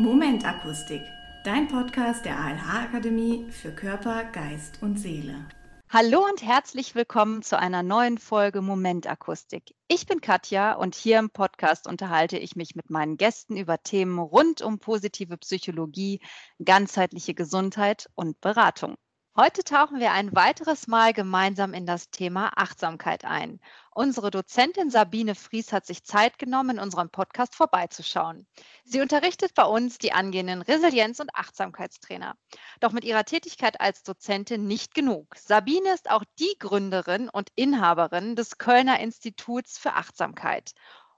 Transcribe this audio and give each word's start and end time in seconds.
Momentakustik, 0.00 1.02
dein 1.44 1.68
Podcast 1.68 2.24
der 2.24 2.38
ALH 2.38 2.84
Akademie 2.84 3.44
für 3.50 3.70
Körper, 3.70 4.24
Geist 4.24 4.82
und 4.82 4.98
Seele. 4.98 5.34
Hallo 5.90 6.24
und 6.24 6.42
herzlich 6.42 6.94
willkommen 6.94 7.42
zu 7.42 7.58
einer 7.58 7.82
neuen 7.82 8.16
Folge 8.16 8.62
Momentakustik. 8.62 9.74
Ich 9.88 10.06
bin 10.06 10.22
Katja 10.22 10.72
und 10.72 10.94
hier 10.94 11.18
im 11.18 11.28
Podcast 11.28 11.86
unterhalte 11.86 12.38
ich 12.38 12.56
mich 12.56 12.74
mit 12.74 12.88
meinen 12.88 13.18
Gästen 13.18 13.58
über 13.58 13.82
Themen 13.82 14.18
rund 14.18 14.62
um 14.62 14.78
positive 14.78 15.36
Psychologie, 15.36 16.22
ganzheitliche 16.64 17.34
Gesundheit 17.34 18.08
und 18.14 18.40
Beratung. 18.40 18.96
Heute 19.36 19.64
tauchen 19.64 20.00
wir 20.00 20.12
ein 20.12 20.34
weiteres 20.34 20.86
Mal 20.86 21.12
gemeinsam 21.12 21.74
in 21.74 21.84
das 21.84 22.10
Thema 22.10 22.52
Achtsamkeit 22.56 23.26
ein. 23.26 23.60
Unsere 24.00 24.30
Dozentin 24.30 24.88
Sabine 24.88 25.34
Fries 25.34 25.74
hat 25.74 25.84
sich 25.84 26.04
Zeit 26.04 26.38
genommen, 26.38 26.78
in 26.78 26.82
unserem 26.82 27.10
Podcast 27.10 27.54
vorbeizuschauen. 27.54 28.46
Sie 28.82 29.02
unterrichtet 29.02 29.52
bei 29.54 29.64
uns 29.64 29.98
die 29.98 30.12
angehenden 30.12 30.62
Resilienz- 30.62 31.20
und 31.20 31.34
Achtsamkeitstrainer. 31.34 32.34
Doch 32.80 32.92
mit 32.92 33.04
ihrer 33.04 33.26
Tätigkeit 33.26 33.78
als 33.78 34.02
Dozentin 34.02 34.66
nicht 34.66 34.94
genug. 34.94 35.36
Sabine 35.36 35.92
ist 35.92 36.10
auch 36.10 36.24
die 36.38 36.56
Gründerin 36.58 37.28
und 37.28 37.50
Inhaberin 37.56 38.36
des 38.36 38.56
Kölner 38.56 38.98
Instituts 39.00 39.76
für 39.76 39.92
Achtsamkeit. 39.92 40.72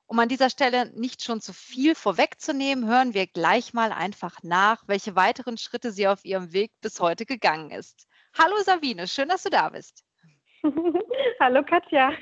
Um 0.07 0.19
an 0.19 0.29
dieser 0.29 0.51
Stelle 0.51 0.91
nicht 0.99 1.23
schon 1.23 1.41
zu 1.41 1.53
viel 1.53 1.95
vorwegzunehmen, 1.95 2.89
hören 2.89 3.15
wir 3.15 3.29
gleich 3.29 3.75
mal 3.75 3.93
einfach 3.93 4.43
nach, 4.43 4.83
welche 4.89 5.15
weiteren 5.15 5.57
Schritte 5.57 5.93
sie 5.93 6.09
auf 6.09 6.25
ihrem 6.25 6.53
Weg 6.53 6.73
bis 6.81 6.99
heute 6.99 7.27
gegangen 7.27 7.71
ist. 7.71 8.09
Hallo 8.37 8.57
Sabine, 8.65 9.07
schön, 9.07 9.29
dass 9.29 9.45
du 9.45 9.51
da 9.51 9.69
bist. 9.69 10.03
Hallo 11.41 11.63
Katja, 11.65 12.13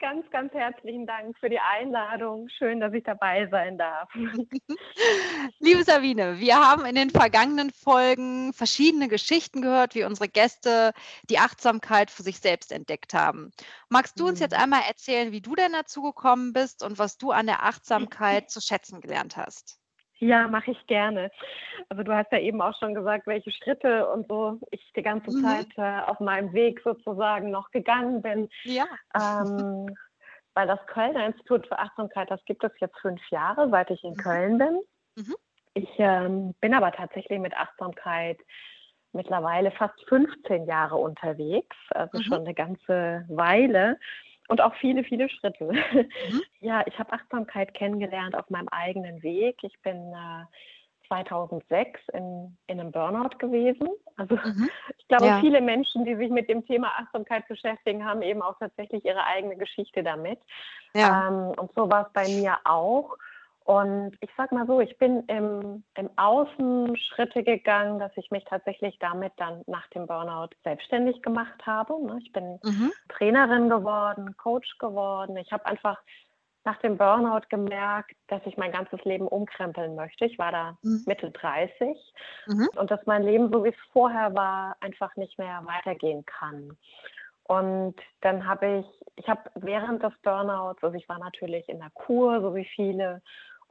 ganz, 0.00 0.28
ganz 0.30 0.52
herzlichen 0.52 1.06
Dank 1.06 1.38
für 1.38 1.48
die 1.48 1.60
Einladung. 1.60 2.48
Schön, 2.48 2.80
dass 2.80 2.92
ich 2.92 3.04
dabei 3.04 3.46
sein 3.48 3.78
darf. 3.78 4.08
Liebe 5.60 5.84
Sabine, 5.84 6.40
wir 6.40 6.56
haben 6.56 6.84
in 6.84 6.96
den 6.96 7.10
vergangenen 7.10 7.70
Folgen 7.70 8.52
verschiedene 8.52 9.08
Geschichten 9.08 9.62
gehört, 9.62 9.94
wie 9.94 10.04
unsere 10.04 10.28
Gäste 10.28 10.92
die 11.30 11.38
Achtsamkeit 11.38 12.10
für 12.10 12.24
sich 12.24 12.40
selbst 12.40 12.72
entdeckt 12.72 13.14
haben. 13.14 13.52
Magst 13.88 14.18
du 14.18 14.26
uns 14.26 14.40
jetzt 14.40 14.56
mhm. 14.56 14.62
einmal 14.62 14.82
erzählen, 14.88 15.30
wie 15.30 15.40
du 15.40 15.54
denn 15.54 15.72
dazu 15.72 16.02
gekommen 16.02 16.52
bist 16.52 16.82
und 16.82 16.98
was 16.98 17.18
du 17.18 17.30
an 17.30 17.46
der 17.46 17.62
Achtsamkeit 17.62 18.50
zu 18.50 18.60
schätzen 18.60 19.00
gelernt 19.00 19.36
hast? 19.36 19.78
Ja, 20.18 20.48
mache 20.48 20.70
ich 20.70 20.86
gerne. 20.86 21.30
Also 21.88 22.02
du 22.02 22.14
hast 22.14 22.30
ja 22.32 22.38
eben 22.38 22.62
auch 22.62 22.76
schon 22.78 22.94
gesagt, 22.94 23.26
welche 23.26 23.50
Schritte 23.50 24.08
und 24.08 24.28
so 24.28 24.60
ich 24.70 24.92
die 24.96 25.02
ganze 25.02 25.36
mhm. 25.36 25.42
Zeit 25.42 25.68
äh, 25.76 26.00
auf 26.08 26.20
meinem 26.20 26.52
Weg 26.52 26.80
sozusagen 26.84 27.50
noch 27.50 27.70
gegangen 27.70 28.22
bin. 28.22 28.48
Ja. 28.62 28.86
Ähm, 29.14 29.94
weil 30.54 30.68
das 30.68 30.84
Kölner 30.86 31.26
Institut 31.26 31.66
für 31.66 31.78
Achtsamkeit, 31.78 32.30
das 32.30 32.44
gibt 32.44 32.62
es 32.62 32.72
jetzt 32.78 32.98
fünf 33.00 33.20
Jahre, 33.30 33.68
seit 33.70 33.90
ich 33.90 34.02
in 34.04 34.12
mhm. 34.12 34.18
Köln 34.18 34.58
bin. 34.58 34.80
Mhm. 35.16 35.34
Ich 35.74 35.90
ähm, 35.98 36.54
bin 36.60 36.74
aber 36.74 36.92
tatsächlich 36.92 37.40
mit 37.40 37.56
Achtsamkeit 37.56 38.38
mittlerweile 39.12 39.72
fast 39.72 40.00
15 40.08 40.66
Jahre 40.66 40.96
unterwegs, 40.96 41.76
also 41.90 42.18
mhm. 42.18 42.22
schon 42.22 42.40
eine 42.40 42.54
ganze 42.54 43.24
Weile 43.28 43.98
und 44.48 44.60
auch 44.60 44.74
viele, 44.76 45.04
viele 45.04 45.28
Schritte. 45.28 45.72
Mhm. 45.72 46.42
Ja, 46.60 46.82
ich 46.86 46.98
habe 46.98 47.12
Achtsamkeit 47.12 47.74
kennengelernt 47.74 48.34
auf 48.34 48.48
meinem 48.48 48.68
eigenen 48.68 49.22
Weg. 49.22 49.58
Ich 49.62 49.78
bin 49.82 50.14
äh, 50.14 50.44
2006 51.08 52.00
in, 52.14 52.56
in 52.66 52.80
einem 52.80 52.90
Burnout 52.90 53.36
gewesen. 53.38 53.88
Also 54.16 54.36
mhm. 54.36 54.70
ich 54.98 55.08
glaube, 55.08 55.26
ja. 55.26 55.40
viele 55.40 55.60
Menschen, 55.60 56.04
die 56.04 56.16
sich 56.16 56.30
mit 56.30 56.48
dem 56.48 56.64
Thema 56.66 56.88
Achtsamkeit 56.98 57.46
beschäftigen, 57.48 58.04
haben 58.04 58.22
eben 58.22 58.40
auch 58.40 58.58
tatsächlich 58.58 59.04
ihre 59.04 59.24
eigene 59.24 59.56
Geschichte 59.56 60.02
damit. 60.02 60.38
Ja. 60.94 61.28
Ähm, 61.28 61.58
und 61.58 61.72
so 61.74 61.90
war 61.90 62.06
es 62.06 62.12
bei 62.12 62.26
mir 62.28 62.56
auch. 62.64 63.16
Und 63.64 64.12
ich 64.20 64.28
sag 64.36 64.52
mal 64.52 64.66
so, 64.66 64.80
ich 64.80 64.98
bin 64.98 65.24
im, 65.26 65.82
im 65.96 66.10
Außen 66.16 66.96
Schritte 66.98 67.42
gegangen, 67.42 67.98
dass 67.98 68.12
ich 68.16 68.30
mich 68.30 68.44
tatsächlich 68.44 68.98
damit 68.98 69.32
dann 69.38 69.62
nach 69.66 69.86
dem 69.88 70.06
Burnout 70.06 70.50
selbstständig 70.64 71.22
gemacht 71.22 71.64
habe. 71.64 71.94
Ne? 72.04 72.18
Ich 72.22 72.30
bin 72.32 72.60
mhm. 72.62 72.92
Trainerin 73.08 73.70
geworden, 73.70 74.36
Coach 74.36 74.76
geworden. 74.78 75.38
Ich 75.38 75.50
habe 75.50 75.64
einfach 75.64 75.98
nach 76.64 76.78
dem 76.80 76.98
Burnout 76.98 77.46
gemerkt, 77.48 78.12
dass 78.28 78.42
ich 78.44 78.58
mein 78.58 78.72
ganzes 78.72 79.02
Leben 79.04 79.26
umkrempeln 79.26 79.94
möchte. 79.94 80.26
Ich 80.26 80.38
war 80.38 80.52
da 80.52 80.76
mhm. 80.82 81.02
Mitte 81.06 81.30
30 81.30 81.96
mhm. 82.46 82.68
und 82.76 82.90
dass 82.90 83.04
mein 83.06 83.22
Leben, 83.22 83.50
so 83.50 83.64
wie 83.64 83.70
es 83.70 83.92
vorher 83.92 84.34
war, 84.34 84.76
einfach 84.80 85.16
nicht 85.16 85.38
mehr 85.38 85.62
weitergehen 85.64 86.24
kann. 86.26 86.76
Und 87.44 87.96
dann 88.22 88.46
habe 88.46 88.78
ich, 88.78 89.06
ich 89.16 89.28
habe 89.28 89.42
während 89.54 90.02
des 90.02 90.14
Burnouts, 90.22 90.82
also 90.82 90.96
ich 90.96 91.08
war 91.08 91.18
natürlich 91.18 91.68
in 91.68 91.78
der 91.78 91.90
Kur, 91.90 92.40
so 92.40 92.54
wie 92.54 92.64
viele, 92.64 93.20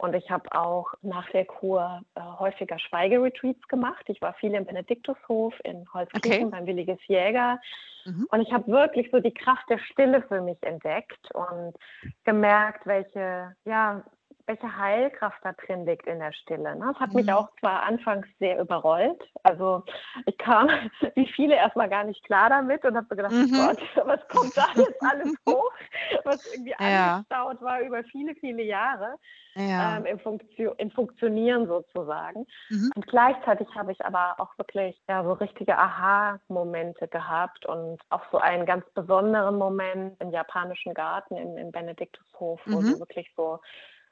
und 0.04 0.14
ich 0.14 0.30
habe 0.30 0.52
auch 0.52 0.92
nach 1.00 1.30
der 1.30 1.46
Kur 1.46 2.02
äh, 2.14 2.20
häufiger 2.20 2.78
Schweigeretreats 2.78 3.66
gemacht. 3.68 4.04
Ich 4.08 4.20
war 4.20 4.34
viel 4.34 4.52
im 4.52 4.66
Benediktushof 4.66 5.54
in 5.64 5.86
Holzkirchen 5.94 6.48
okay. 6.48 6.50
beim 6.50 6.66
Williges 6.66 6.98
Jäger. 7.06 7.58
Mhm. 8.04 8.28
Und 8.30 8.42
ich 8.42 8.52
habe 8.52 8.70
wirklich 8.70 9.10
so 9.10 9.20
die 9.20 9.32
Kraft 9.32 9.64
der 9.70 9.78
Stille 9.78 10.22
für 10.28 10.42
mich 10.42 10.62
entdeckt 10.62 11.34
und 11.34 11.74
gemerkt, 12.24 12.84
welche, 12.84 13.56
ja, 13.64 14.04
welche 14.46 14.76
Heilkraft 14.76 15.38
da 15.42 15.52
drin 15.52 15.86
liegt 15.86 16.06
in 16.06 16.18
der 16.18 16.32
Stille. 16.32 16.76
Ne? 16.76 16.90
Das 16.92 17.00
hat 17.00 17.10
mhm. 17.10 17.16
mich 17.16 17.32
auch 17.32 17.48
zwar 17.60 17.82
anfangs 17.82 18.26
sehr 18.38 18.60
überrollt. 18.60 19.22
Also 19.42 19.82
ich 20.26 20.36
kam 20.38 20.68
wie 21.14 21.26
viele 21.26 21.54
erstmal 21.54 21.88
gar 21.88 22.04
nicht 22.04 22.22
klar 22.24 22.50
damit 22.50 22.84
und 22.84 22.96
habe 22.96 23.06
so 23.08 23.16
gedacht, 23.16 23.32
mhm. 23.32 23.52
Gott, 23.52 23.78
was 24.06 24.28
kommt 24.28 24.56
da 24.56 24.66
jetzt 24.74 25.02
alles 25.02 25.34
hoch, 25.48 25.72
was 26.24 26.52
irgendwie 26.52 26.74
ja. 26.78 27.16
angestaut 27.16 27.62
war 27.62 27.80
über 27.80 28.04
viele, 28.04 28.34
viele 28.34 28.62
Jahre 28.62 29.16
ja. 29.54 29.96
ähm, 29.96 30.06
im, 30.06 30.18
Funktio 30.18 30.74
im 30.78 30.90
Funktionieren 30.90 31.66
sozusagen. 31.66 32.46
Mhm. 32.70 32.90
Und 32.94 33.06
gleichzeitig 33.06 33.68
habe 33.74 33.92
ich 33.92 34.04
aber 34.04 34.34
auch 34.38 34.56
wirklich 34.58 35.00
ja, 35.08 35.22
so 35.22 35.32
richtige 35.32 35.78
Aha-Momente 35.78 37.08
gehabt 37.08 37.66
und 37.66 38.00
auch 38.10 38.22
so 38.30 38.38
einen 38.38 38.66
ganz 38.66 38.84
besonderen 38.94 39.56
Moment 39.56 40.20
im 40.20 40.30
japanischen 40.30 40.94
Garten 40.94 41.36
im, 41.36 41.56
im 41.56 41.72
Benediktushof, 41.72 42.60
wo 42.66 42.80
mhm. 42.80 42.86
so 42.86 42.98
wirklich 43.00 43.32
so 43.36 43.60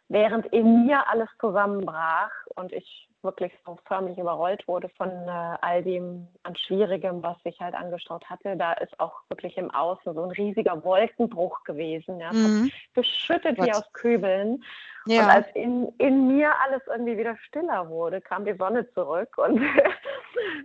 während 0.09 0.47
in 0.47 0.87
mir 0.87 1.09
alles 1.09 1.29
zusammenbrach 1.41 2.31
und 2.55 2.73
ich 2.73 3.09
wirklich 3.23 3.53
so 3.65 3.79
förmlich 3.87 4.19
überrollt 4.19 4.67
wurde 4.67 4.89
von 4.91 5.09
äh, 5.09 5.57
all 5.61 5.83
dem 5.83 6.27
an 6.43 6.57
Schwierigem, 6.57 7.23
was 7.23 7.41
sich 7.45 7.61
halt 7.61 7.75
angestaut 7.75 8.29
hatte. 8.29 8.57
Da 8.57 8.73
ist 8.75 8.99
auch 8.99 9.15
wirklich 9.29 9.57
im 9.57 9.71
Außen 9.71 10.15
so 10.15 10.25
ein 10.25 10.31
riesiger 10.33 10.83
Wolkenbruch 10.85 11.63
gewesen. 11.65 12.19
Ja. 12.19 12.33
Mhm. 12.33 12.71
geschüttet 12.95 13.57
Gott. 13.57 13.67
wie 13.67 13.73
aus 13.73 13.93
Kübeln. 13.93 14.65
Ja. 15.07 15.25
Und 15.25 15.31
als 15.31 15.47
in, 15.55 15.89
in 15.99 16.29
mir 16.29 16.53
alles 16.65 16.83
irgendwie 16.87 17.17
wieder 17.17 17.37
stiller 17.37 17.89
wurde, 17.89 18.21
kam 18.21 18.45
die 18.45 18.55
Sonne 18.55 18.89
zurück. 18.93 19.37
Und, 19.39 19.61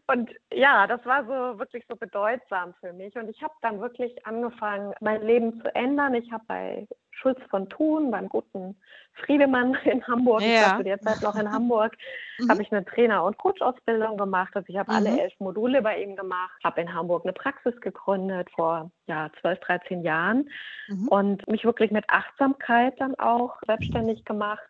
und 0.07 0.29
ja, 0.53 0.87
das 0.87 1.05
war 1.05 1.23
so 1.25 1.59
wirklich 1.59 1.83
so 1.87 1.95
bedeutsam 1.95 2.73
für 2.79 2.93
mich. 2.93 3.15
Und 3.15 3.29
ich 3.29 3.41
habe 3.41 3.53
dann 3.61 3.79
wirklich 3.81 4.25
angefangen, 4.25 4.93
mein 5.01 5.21
Leben 5.21 5.61
zu 5.61 5.73
ändern. 5.75 6.13
Ich 6.13 6.31
habe 6.31 6.43
bei 6.47 6.87
Schulz 7.11 7.39
von 7.49 7.67
Thun, 7.69 8.11
beim 8.11 8.29
guten 8.29 8.75
Friedemann 9.13 9.75
in 9.85 10.05
Hamburg, 10.05 10.41
ja. 10.41 10.47
ich 10.47 10.61
war 10.61 10.77
zu 10.77 10.83
der 10.83 11.01
Zeit 11.01 11.21
noch 11.21 11.35
in 11.35 11.51
Hamburg, 11.51 11.97
mhm. 12.39 12.49
habe 12.49 12.61
ich 12.61 12.71
eine 12.71 12.85
Trainer- 12.85 13.23
und 13.23 13.37
Coach-Ausbildung 13.37 14.17
gemacht. 14.17 14.51
Also 14.55 14.67
ich 14.69 14.77
habe 14.77 14.91
mhm. 14.91 14.97
alle 14.97 15.21
elf 15.21 15.33
Module 15.39 15.81
bei 15.81 16.01
ihm 16.01 16.15
gemacht, 16.15 16.59
habe 16.63 16.81
in 16.81 16.93
Hamburg 16.93 17.25
eine 17.25 17.33
Praxis 17.33 17.79
gegründet 17.81 18.49
vor 18.55 18.91
ja, 19.07 19.29
12, 19.41 19.59
13 19.59 20.03
Jahren 20.03 20.49
mhm. 20.87 21.07
und 21.07 21.47
mich 21.47 21.65
wirklich 21.65 21.91
mit 21.91 22.05
Achtsamkeit 22.09 22.99
dann 22.99 23.15
auch 23.15 23.57
selbstständig 23.65 24.23
gemacht. 24.25 24.67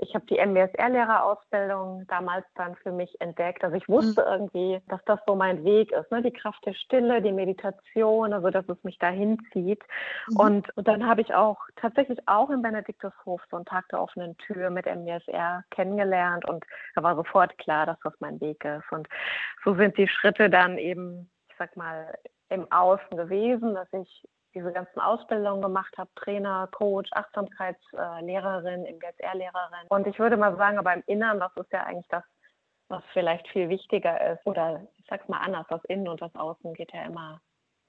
Ich 0.00 0.14
habe 0.14 0.24
die 0.26 0.38
MBSR-Lehrerausbildung 0.38 2.06
damals 2.06 2.46
dann 2.54 2.76
für 2.76 2.92
mich 2.92 3.20
entdeckt. 3.20 3.64
Also 3.64 3.76
ich 3.76 3.88
wusste 3.88 4.22
mhm. 4.22 4.28
irgendwie, 4.28 4.80
dass 4.88 5.04
das 5.04 5.18
so 5.26 5.34
mein 5.34 5.64
Weg 5.64 5.90
ist, 5.92 6.10
ne? 6.10 6.22
die 6.22 6.32
Kraft 6.32 6.64
der 6.64 6.74
Stille, 6.74 7.20
die 7.20 7.32
Meditation, 7.32 8.32
also 8.32 8.50
dass 8.50 8.68
es 8.68 8.82
mich 8.84 8.98
dahin 8.98 9.38
zieht. 9.52 9.82
Mhm. 10.28 10.36
Und, 10.36 10.76
und 10.76 10.86
dann 10.86 11.06
habe 11.06 11.20
ich 11.20 11.34
auch 11.34 11.58
tatsächlich 11.76 12.18
auch 12.26 12.50
im 12.50 12.62
Benediktushof 12.62 13.42
so 13.50 13.56
einen 13.56 13.66
Tag 13.66 13.88
der 13.88 14.00
offenen 14.00 14.36
Tür 14.38 14.70
mit 14.70 14.86
MBSR 14.86 15.64
kennengelernt 15.70 16.48
und 16.48 16.64
da 16.94 17.02
war 17.02 17.16
sofort 17.16 17.56
klar, 17.58 17.86
dass 17.86 17.98
das 18.04 18.14
mein 18.20 18.40
Weg 18.40 18.64
ist. 18.64 18.90
Und 18.92 19.08
so 19.64 19.74
sind 19.74 19.96
die 19.98 20.08
Schritte 20.08 20.48
dann 20.48 20.78
eben, 20.78 21.30
ich 21.48 21.56
sag 21.58 21.76
mal, 21.76 22.16
im 22.50 22.70
Außen 22.70 23.16
gewesen, 23.16 23.74
dass 23.74 23.92
ich 23.92 24.28
diese 24.54 24.72
ganzen 24.72 25.00
Ausbildungen 25.00 25.62
gemacht 25.62 25.96
habe, 25.98 26.10
Trainer, 26.16 26.68
Coach, 26.72 27.10
Achtsamkeitslehrerin, 27.12 28.86
MGSR-Lehrerin. 28.86 29.86
Und 29.88 30.06
ich 30.06 30.18
würde 30.18 30.36
mal 30.36 30.56
sagen, 30.56 30.78
aber 30.78 30.94
im 30.94 31.02
Inneren, 31.06 31.40
das 31.40 31.52
ist 31.56 31.72
ja 31.72 31.84
eigentlich 31.84 32.08
das, 32.08 32.24
was 32.88 33.02
vielleicht 33.12 33.46
viel 33.48 33.68
wichtiger 33.68 34.32
ist. 34.32 34.46
Oder 34.46 34.86
ich 34.96 35.04
sag's 35.08 35.28
mal 35.28 35.40
anders, 35.40 35.66
das 35.68 35.84
Innen 35.84 36.08
und 36.08 36.20
das 36.22 36.34
Außen 36.34 36.74
geht 36.74 36.92
ja 36.92 37.04
immer 37.04 37.40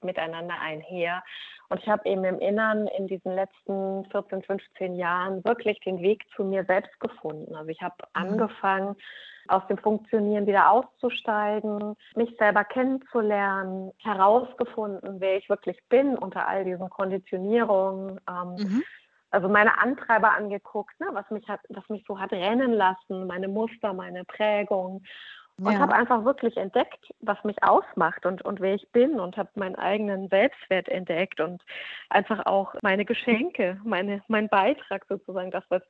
miteinander 0.02 0.54
einher. 0.60 1.22
Und 1.68 1.80
ich 1.80 1.88
habe 1.88 2.08
eben 2.08 2.24
im 2.24 2.38
Inneren 2.40 2.86
in 2.88 3.06
diesen 3.06 3.34
letzten 3.34 4.04
14, 4.10 4.42
15 4.42 4.96
Jahren 4.96 5.44
wirklich 5.44 5.78
den 5.80 6.00
Weg 6.00 6.24
zu 6.34 6.44
mir 6.44 6.64
selbst 6.64 6.98
gefunden. 7.00 7.54
Also 7.54 7.68
ich 7.68 7.80
habe 7.80 7.96
mhm. 7.98 8.22
angefangen, 8.22 8.96
aus 9.50 9.66
dem 9.68 9.78
Funktionieren 9.78 10.46
wieder 10.46 10.70
auszusteigen, 10.70 11.96
mich 12.14 12.34
selber 12.38 12.64
kennenzulernen, 12.64 13.92
herausgefunden, 13.98 15.20
wer 15.20 15.36
ich 15.38 15.48
wirklich 15.48 15.78
bin 15.88 16.16
unter 16.16 16.46
all 16.46 16.64
diesen 16.64 16.88
Konditionierungen. 16.90 18.20
Ähm, 18.28 18.54
mhm. 18.56 18.82
also 19.30 19.48
meine 19.48 19.78
Antreiber 19.78 20.32
angeguckt, 20.32 20.98
ne, 21.00 21.08
was 21.12 21.28
mich 21.30 21.48
hat, 21.48 21.60
was 21.68 21.88
mich 21.88 22.04
so 22.06 22.18
hat 22.18 22.32
rennen 22.32 22.72
lassen, 22.72 23.26
meine 23.26 23.48
Muster, 23.48 23.92
meine 23.92 24.24
Prägung 24.24 25.02
und 25.62 25.72
ja. 25.72 25.78
habe 25.78 25.94
einfach 25.94 26.24
wirklich 26.24 26.56
entdeckt, 26.56 27.12
was 27.20 27.42
mich 27.44 27.62
ausmacht 27.62 28.24
und, 28.24 28.42
und 28.42 28.60
wer 28.60 28.74
ich 28.74 28.88
bin 28.92 29.20
und 29.20 29.36
habe 29.36 29.50
meinen 29.56 29.76
eigenen 29.76 30.28
Selbstwert 30.28 30.88
entdeckt 30.88 31.40
und 31.40 31.62
einfach 32.08 32.46
auch 32.46 32.74
meine 32.82 33.04
Geschenke, 33.04 33.78
meine, 33.84 34.22
mein 34.28 34.48
Beitrag 34.48 35.04
sozusagen, 35.08 35.50
das, 35.50 35.64
was, 35.68 35.82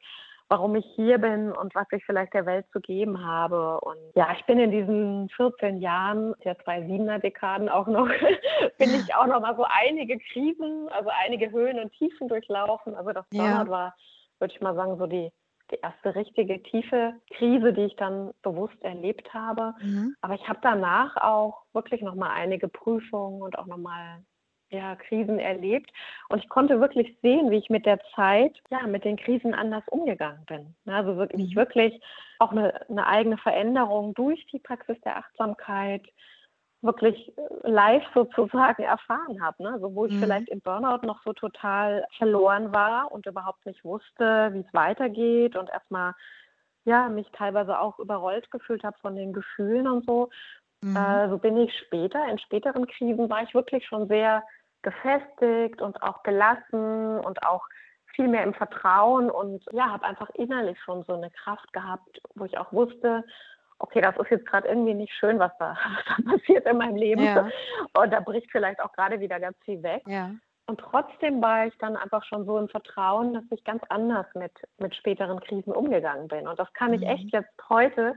warum 0.51 0.75
ich 0.75 0.85
hier 0.97 1.19
bin 1.19 1.53
und 1.53 1.75
was 1.77 1.87
ich 1.93 2.05
vielleicht 2.05 2.35
der 2.35 2.45
Welt 2.45 2.67
zu 2.73 2.81
geben 2.81 3.25
habe. 3.25 3.81
Und 3.81 3.99
ja, 4.17 4.33
ich 4.37 4.45
bin 4.47 4.59
in 4.59 4.73
diesen 4.73 5.29
14 5.31 5.79
Jahren, 5.79 6.35
der 6.45 6.59
zwei 6.59 6.83
Siebener 6.83 7.21
Dekaden 7.21 7.69
auch 7.69 7.87
noch, 7.87 8.09
bin 8.79 8.91
ich 8.91 9.15
auch 9.15 9.27
noch 9.27 9.41
mal 9.41 9.57
so 9.57 9.65
einige 9.69 10.19
Krisen, 10.19 10.89
also 10.91 11.09
einige 11.25 11.53
Höhen 11.53 11.79
und 11.79 11.93
Tiefen 11.93 12.29
durchlaufen. 12.29 12.97
Also 12.97 13.13
das 13.13 13.25
ja. 13.33 13.67
war, 13.69 13.95
würde 14.41 14.53
ich 14.53 14.61
mal 14.61 14.75
sagen, 14.75 14.99
so 14.99 15.07
die 15.07 15.31
die 15.71 15.79
erste 15.83 16.17
richtige 16.17 16.61
tiefe 16.65 17.15
Krise, 17.37 17.73
die 17.73 17.83
ich 17.83 17.95
dann 17.95 18.33
bewusst 18.43 18.83
erlebt 18.83 19.33
habe. 19.33 19.75
Mhm. 19.81 20.17
Aber 20.21 20.35
ich 20.35 20.49
habe 20.49 20.59
danach 20.63 21.17
auch 21.17 21.63
wirklich 21.73 22.03
nochmal 22.03 22.31
einige 22.35 22.67
Prüfungen 22.67 23.41
und 23.41 23.57
auch 23.57 23.67
nochmal 23.67 24.25
ja, 24.71 24.97
Krisen 24.97 25.39
erlebt. 25.39 25.91
Und 26.29 26.43
ich 26.43 26.49
konnte 26.49 26.81
wirklich 26.81 27.17
sehen, 27.23 27.51
wie 27.51 27.59
ich 27.59 27.71
mit 27.71 27.87
der 27.87 28.01
Zeit, 28.15 28.57
ja, 28.71 28.87
mit 28.87 29.05
den 29.05 29.17
Krisen 29.17 29.55
anders 29.55 29.83
umgegangen 29.89 30.45
bin. 30.47 30.75
Also 30.87 31.17
wirklich, 31.17 31.51
mhm. 31.51 31.57
wirklich 31.57 32.01
auch 32.39 32.53
eine, 32.53 32.81
eine 32.89 33.07
eigene 33.07 33.37
Veränderung 33.37 34.15
durch 34.15 34.45
die 34.47 34.61
Praxis 34.61 35.01
der 35.03 35.17
Achtsamkeit, 35.17 36.07
wirklich 36.83 37.33
äh, 37.37 37.71
live 37.71 38.05
sozusagen 38.15 38.83
erfahren 38.83 39.43
habe. 39.43 39.63
Ne? 39.63 39.73
Also 39.73 39.95
wo 39.95 40.07
ich 40.07 40.13
mhm. 40.15 40.21
vielleicht 40.21 40.49
im 40.49 40.61
Burnout 40.61 41.07
noch 41.07 41.23
so 41.25 41.33
total 41.33 42.07
verloren 42.17 42.73
war 42.73 43.13
und 43.13 43.27
überhaupt 43.27 43.67
nicht 43.67 43.85
wusste, 43.85 44.51
wie 44.53 44.61
es 44.61 44.75
weitergeht 44.75 45.57
und 45.57 45.69
erstmal 45.71 46.15
ja, 46.85 47.09
mich 47.11 47.29
teilweise 47.33 47.79
auch 47.79 47.99
überrollt 47.99 48.51
gefühlt 48.51 48.85
habe 48.85 48.97
von 49.03 49.15
den 49.15 49.35
Gefühlen 49.35 49.87
und 49.87 50.07
so. 50.07 50.31
Mhm. 50.81 50.97
Äh, 50.97 51.29
so 51.29 51.39
bin 51.39 51.57
ich 51.59 51.77
später, 51.79 52.27
in 52.29 52.39
späteren 52.39 52.87
Krisen 52.87 53.29
war 53.29 53.43
ich 53.43 53.55
wirklich 53.55 53.85
schon 53.87 54.09
sehr 54.09 54.43
gefestigt 54.83 55.83
und 55.83 56.03
auch 56.03 56.23
gelassen 56.23 57.19
und 57.21 57.43
auch 57.47 57.67
viel 58.15 58.29
mehr 58.29 58.43
im 58.43 58.55
Vertrauen 58.55 59.31
und 59.31 59.65
ja, 59.73 59.91
habe 59.91 60.05
einfach 60.05 60.31
innerlich 60.31 60.79
schon 60.83 61.05
so 61.05 61.15
eine 61.15 61.31
Kraft 61.31 61.73
gehabt, 61.73 62.21
wo 62.35 62.45
ich 62.45 62.59
auch 62.59 62.73
wusste, 62.73 63.25
okay, 63.79 64.01
das 64.01 64.17
ist 64.17 64.31
jetzt 64.31 64.47
gerade 64.47 64.69
irgendwie 64.69 64.95
nicht 64.95 65.13
schön, 65.15 65.39
was 65.39 65.53
da, 65.59 65.77
was 66.07 66.17
da, 66.25 66.33
passiert 66.33 66.67
in 66.67 66.79
meinem 66.79 66.97
Leben. 66.97 67.25
Ja. 67.25 67.49
Und 67.99 68.13
da 68.13 68.21
bricht 68.21 68.51
vielleicht 68.51 68.81
auch 68.81 68.93
gerade 68.93 69.21
wieder 69.21 69.41
ganz 69.41 69.57
viel 69.65 69.83
weg. 69.83 70.03
Ja. 70.07 70.31
Und 70.67 70.79
trotzdem 70.79 71.43
war 71.43 71.67
ich 71.67 71.77
dann 71.79 71.97
einfach 71.97 72.25
schon 72.25 72.45
so 72.47 72.57
im 72.57 72.69
Vertrauen, 72.69 73.35
dass 73.35 73.43
ich 73.51 73.65
ganz 73.65 73.83
anders 73.89 74.27
mit, 74.35 74.53
mit 74.79 74.95
späteren 74.95 75.41
Krisen 75.41 75.73
umgegangen 75.73 76.29
bin. 76.29 76.47
Und 76.47 76.61
das 76.61 76.73
kann 76.75 76.93
ich 76.93 77.01
mhm. 77.01 77.09
echt 77.09 77.33
jetzt 77.33 77.69
heute, 77.69 78.17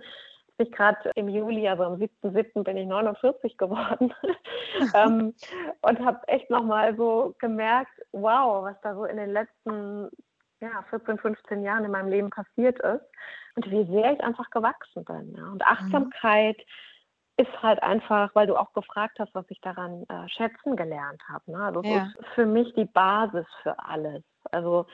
ich 0.57 0.71
gerade 0.71 1.11
im 1.15 1.29
Juli, 1.29 1.67
also 1.67 1.83
am 1.83 1.95
7.7. 1.95 2.63
bin 2.63 2.77
ich 2.77 2.88
49 2.88 3.57
geworden 3.57 4.13
ähm, 4.94 5.33
und 5.81 6.00
habe 6.00 6.27
echt 6.27 6.50
nochmal 6.50 6.95
so 6.95 7.35
gemerkt, 7.39 7.91
wow, 8.11 8.63
was 8.63 8.79
da 8.81 8.95
so 8.95 9.05
in 9.05 9.17
den 9.17 9.31
letzten 9.31 10.09
ja, 10.61 10.83
14, 10.89 11.17
15 11.17 11.63
Jahren 11.63 11.83
in 11.83 11.91
meinem 11.91 12.09
Leben 12.09 12.29
passiert 12.29 12.79
ist 12.79 13.03
und 13.55 13.69
wie 13.69 13.85
sehr 13.85 14.13
ich 14.13 14.23
einfach 14.23 14.50
gewachsen 14.50 15.03
bin. 15.03 15.35
Ja. 15.35 15.47
Und 15.47 15.55
mhm. 15.55 15.61
Achtsamkeit 15.65 16.57
mhm. 16.57 17.45
ist 17.45 17.61
halt 17.61 17.83
einfach, 17.83 18.33
weil 18.33 18.47
du 18.47 18.56
auch 18.56 18.73
gefragt 18.73 19.19
hast, 19.19 19.33
was 19.35 19.45
ich 19.49 19.59
daran 19.61 20.06
äh, 20.07 20.29
schätzen 20.29 20.75
gelernt 20.75 21.21
habe. 21.27 21.51
Ne? 21.51 21.57
Also 21.57 21.81
ja. 21.83 22.03
ist 22.03 22.27
für 22.35 22.45
mich 22.45 22.73
die 22.75 22.85
Basis 22.85 23.45
für 23.61 23.77
alles. 23.79 24.23
Also 24.51 24.85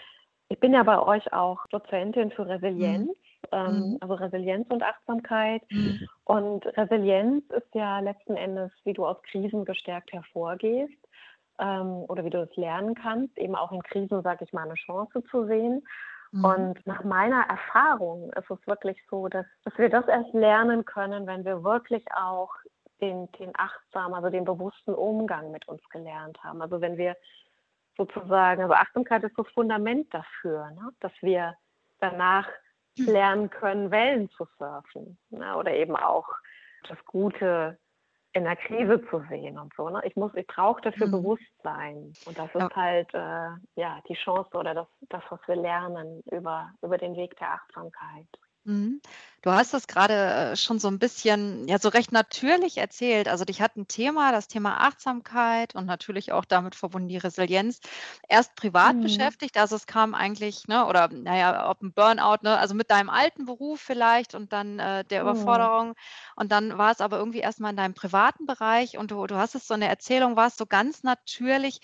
ich 0.48 0.60
bin 0.60 0.74
ja 0.74 0.84
bei 0.84 1.00
euch 1.00 1.32
auch 1.32 1.66
Dozentin 1.68 2.32
für 2.32 2.48
Resilienz. 2.48 3.08
Mhm. 3.08 3.29
Ähm, 3.52 3.92
mhm. 3.92 3.98
also 4.02 4.14
Resilienz 4.16 4.68
und 4.70 4.84
Achtsamkeit. 4.84 5.64
Mhm. 5.72 6.08
Und 6.26 6.66
Resilienz 6.78 7.44
ist 7.50 7.74
ja 7.74 8.00
letzten 8.00 8.36
Endes, 8.36 8.72
wie 8.84 8.94
du 8.94 9.06
aus 9.06 9.18
Krisen 9.24 9.66
gestärkt 9.66 10.12
hervorgehst 10.12 10.94
ähm, 11.60 12.06
oder 12.08 12.24
wie 12.26 12.30
du 12.30 12.42
es 12.42 12.56
lernen 12.56 12.96
kannst, 12.96 13.38
eben 13.38 13.56
auch 13.56 13.72
in 13.72 13.82
Krisen, 13.84 14.22
sage 14.22 14.46
ich 14.46 14.54
mal, 14.54 14.66
eine 14.66 14.76
Chance 14.76 15.24
zu 15.32 15.46
sehen. 15.46 15.86
Mhm. 16.32 16.46
Und 16.46 16.88
nach 16.88 17.04
meiner 17.04 17.42
Erfahrung 17.50 18.32
ist 18.34 18.50
es 18.50 18.68
wirklich 18.68 18.98
so, 19.10 19.28
dass, 19.28 19.46
dass 19.64 19.78
wir 19.78 19.90
das 19.90 20.08
erst 20.08 20.34
lernen 20.34 20.86
können, 20.86 21.26
wenn 21.26 21.44
wir 21.46 21.64
wirklich 21.64 22.06
auch 22.14 22.54
den, 23.02 23.32
den 23.34 23.52
achtsamen, 23.58 24.14
also 24.14 24.30
den 24.30 24.46
bewussten 24.46 24.94
Umgang 24.94 25.52
mit 25.52 25.68
uns 25.68 25.82
gelernt 25.90 26.42
haben. 26.44 26.62
Also 26.62 26.82
wenn 26.82 26.98
wir 26.98 27.16
sozusagen, 27.98 28.62
also 28.62 28.74
Achtsamkeit 28.74 29.24
ist 29.24 29.38
das 29.38 29.48
Fundament 29.50 30.14
dafür, 30.14 30.72
ne? 30.72 30.92
dass 31.00 31.14
wir 31.22 31.56
danach. 32.00 32.48
Lernen 33.08 33.50
können, 33.50 33.92
Wellen 33.92 34.30
zu 34.32 34.46
surfen 34.58 35.18
ne? 35.30 35.56
oder 35.56 35.74
eben 35.74 35.96
auch 35.96 36.28
das 36.88 36.98
Gute 37.06 37.78
in 38.34 38.44
der 38.44 38.56
Krise 38.56 39.02
zu 39.10 39.24
sehen 39.30 39.58
und 39.58 39.74
so. 39.76 39.90
Ne? 39.90 40.02
Ich 40.06 40.16
muss, 40.16 40.32
ich 40.36 40.46
brauche 40.46 40.82
dafür 40.82 41.08
mhm. 41.08 41.12
Bewusstsein. 41.12 42.14
Und 42.26 42.38
das 42.38 42.54
ist 42.54 42.62
ja. 42.62 42.76
halt 42.76 43.14
äh, 43.14 43.50
ja 43.76 44.02
die 44.08 44.14
Chance 44.14 44.52
oder 44.56 44.74
das, 44.74 44.88
das, 45.10 45.24
was 45.30 45.40
wir 45.48 45.56
lernen 45.56 46.22
über, 46.32 46.72
über 46.82 46.98
den 46.98 47.16
Weg 47.16 47.38
der 47.38 47.54
Achtsamkeit. 47.54 48.28
Mhm. 48.66 49.02
Du 49.42 49.52
hast 49.52 49.74
das 49.74 49.88
gerade 49.88 50.14
äh, 50.52 50.56
schon 50.58 50.80
so 50.80 50.90
ein 50.90 51.00
bisschen, 51.00 51.66
ja, 51.70 51.80
so 51.80 51.88
recht 51.90 52.12
natürlich 52.12 52.78
erzählt. 52.78 53.30
Also 53.30 53.46
dich 53.46 53.62
hat 53.62 53.78
ein 53.78 53.88
Thema, 53.88 54.32
das 54.34 54.48
Thema 54.50 54.82
Achtsamkeit 54.82 55.76
und 55.76 55.86
natürlich 55.86 56.34
auch 56.34 56.44
damit 56.46 56.76
verbunden 56.76 57.08
die 57.08 57.18
Resilienz, 57.18 57.80
erst 58.28 58.56
privat 58.56 59.00
Mhm. 59.00 59.00
beschäftigt. 59.00 59.58
Also 59.58 59.78
es 59.78 59.88
kam 59.88 60.14
eigentlich, 60.14 60.68
ne, 60.68 60.86
oder 60.86 61.08
naja, 61.08 61.70
ob 61.70 61.82
ein 61.82 61.94
Burnout, 61.94 62.40
ne, 62.44 62.58
also 62.58 62.76
mit 62.76 62.92
deinem 62.92 63.10
alten 63.10 63.46
Beruf 63.46 63.80
vielleicht 63.80 64.36
und 64.36 64.52
dann 64.52 64.78
äh, 64.80 65.06
der 65.06 65.22
Mhm. 65.22 65.70
Überforderung. 65.82 65.94
Und 66.36 66.52
dann 66.52 66.78
war 66.78 66.92
es 66.92 67.00
aber 67.02 67.18
irgendwie 67.18 67.40
erstmal 67.40 67.72
in 67.72 67.78
deinem 67.78 67.94
privaten 67.94 68.46
Bereich 68.46 68.98
und 68.98 69.12
du, 69.12 69.26
du 69.26 69.36
hast 69.38 69.56
es 69.56 69.68
so 69.68 69.74
eine 69.74 69.88
Erzählung, 69.88 70.36
war 70.36 70.48
es 70.48 70.58
so 70.58 70.66
ganz 70.66 71.02
natürlich, 71.04 71.80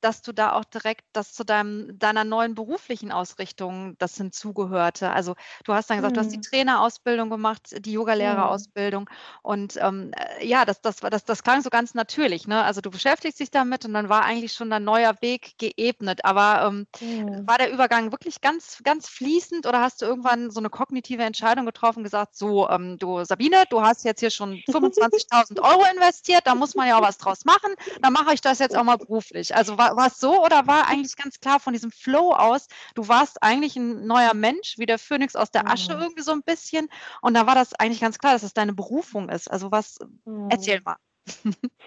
dass 0.00 0.22
du 0.22 0.32
da 0.32 0.52
auch 0.52 0.64
direkt 0.64 1.04
das 1.12 1.32
zu 1.32 1.44
deinem, 1.44 1.98
deiner 1.98 2.24
neuen 2.24 2.54
beruflichen 2.54 3.12
Ausrichtung 3.12 3.96
das 3.98 4.16
hinzugehörte. 4.16 5.10
Also 5.10 5.34
du 5.64 5.74
hast 5.74 5.90
dann 5.90 5.98
gesagt, 5.98 6.12
mhm. 6.12 6.14
du 6.14 6.20
hast 6.20 6.32
die 6.32 6.38
mhm. 6.38 6.42
Trainerausbildung 6.42 7.30
gemacht, 7.30 7.74
die 7.78 7.92
Yogalehrerausbildung 7.92 9.02
mhm. 9.02 9.40
und 9.42 9.76
ähm, 9.76 10.12
äh, 10.16 10.46
ja, 10.46 10.64
das, 10.64 10.80
das, 10.80 10.96
das, 10.96 11.24
das 11.24 11.42
klang 11.42 11.62
so 11.62 11.70
ganz 11.70 11.94
natürlich. 11.94 12.46
Ne? 12.46 12.62
Also 12.62 12.80
du 12.80 12.90
beschäftigst 12.90 13.40
dich 13.40 13.50
damit 13.50 13.84
und 13.84 13.94
dann 13.94 14.08
war 14.08 14.24
eigentlich 14.24 14.52
schon 14.52 14.72
ein 14.72 14.84
neuer 14.84 15.14
Weg 15.20 15.58
geebnet. 15.58 16.24
Aber 16.24 16.66
ähm, 16.66 16.86
mhm. 17.00 17.46
war 17.46 17.58
der 17.58 17.72
Übergang 17.72 18.12
wirklich 18.12 18.40
ganz, 18.40 18.80
ganz 18.82 19.08
fließend 19.08 19.66
oder 19.66 19.80
hast 19.80 20.02
du 20.02 20.06
irgendwann 20.06 20.50
so 20.50 20.60
eine 20.60 20.70
kognitive 20.70 21.22
Entscheidung 21.22 21.66
getroffen, 21.66 22.02
gesagt, 22.02 22.36
so, 22.36 22.68
ähm, 22.68 22.98
du 22.98 23.24
Sabine, 23.24 23.64
du 23.70 23.82
hast 23.82 24.04
jetzt 24.04 24.20
hier 24.20 24.30
schon 24.30 24.54
25.000 24.68 25.60
Euro 25.60 25.84
investiert, 25.94 26.42
da 26.46 26.54
muss 26.54 26.74
man 26.74 26.88
ja 26.88 26.98
auch 26.98 27.02
was 27.02 27.18
draus 27.18 27.44
machen, 27.44 27.74
dann 28.00 28.12
mache 28.12 28.34
ich 28.34 28.40
das 28.40 28.58
jetzt 28.58 28.76
auch 28.76 28.84
mal 28.84 28.96
beruflich. 28.98 29.54
Also 29.54 29.78
war, 29.78 29.89
war, 29.96 30.06
es 30.08 30.18
so 30.18 30.44
oder 30.44 30.66
war 30.66 30.88
eigentlich 30.88 31.16
ganz 31.16 31.40
klar 31.40 31.60
von 31.60 31.72
diesem 31.72 31.90
Flow 31.90 32.32
aus, 32.32 32.68
du 32.94 33.08
warst 33.08 33.42
eigentlich 33.42 33.76
ein 33.76 34.06
neuer 34.06 34.34
Mensch, 34.34 34.78
wie 34.78 34.86
der 34.86 34.98
Phönix 34.98 35.36
aus 35.36 35.50
der 35.50 35.68
Asche 35.68 35.94
mhm. 35.94 36.02
irgendwie 36.02 36.22
so 36.22 36.32
ein 36.32 36.42
bisschen 36.42 36.88
und 37.22 37.34
da 37.34 37.46
war 37.46 37.54
das 37.54 37.74
eigentlich 37.74 38.00
ganz 38.00 38.18
klar, 38.18 38.32
dass 38.32 38.42
es 38.42 38.54
deine 38.54 38.72
Berufung 38.72 39.28
ist. 39.28 39.50
Also 39.50 39.70
was, 39.70 39.98
mhm. 40.24 40.48
erzähl 40.50 40.80
mal. 40.82 40.96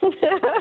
ja, 0.02 0.52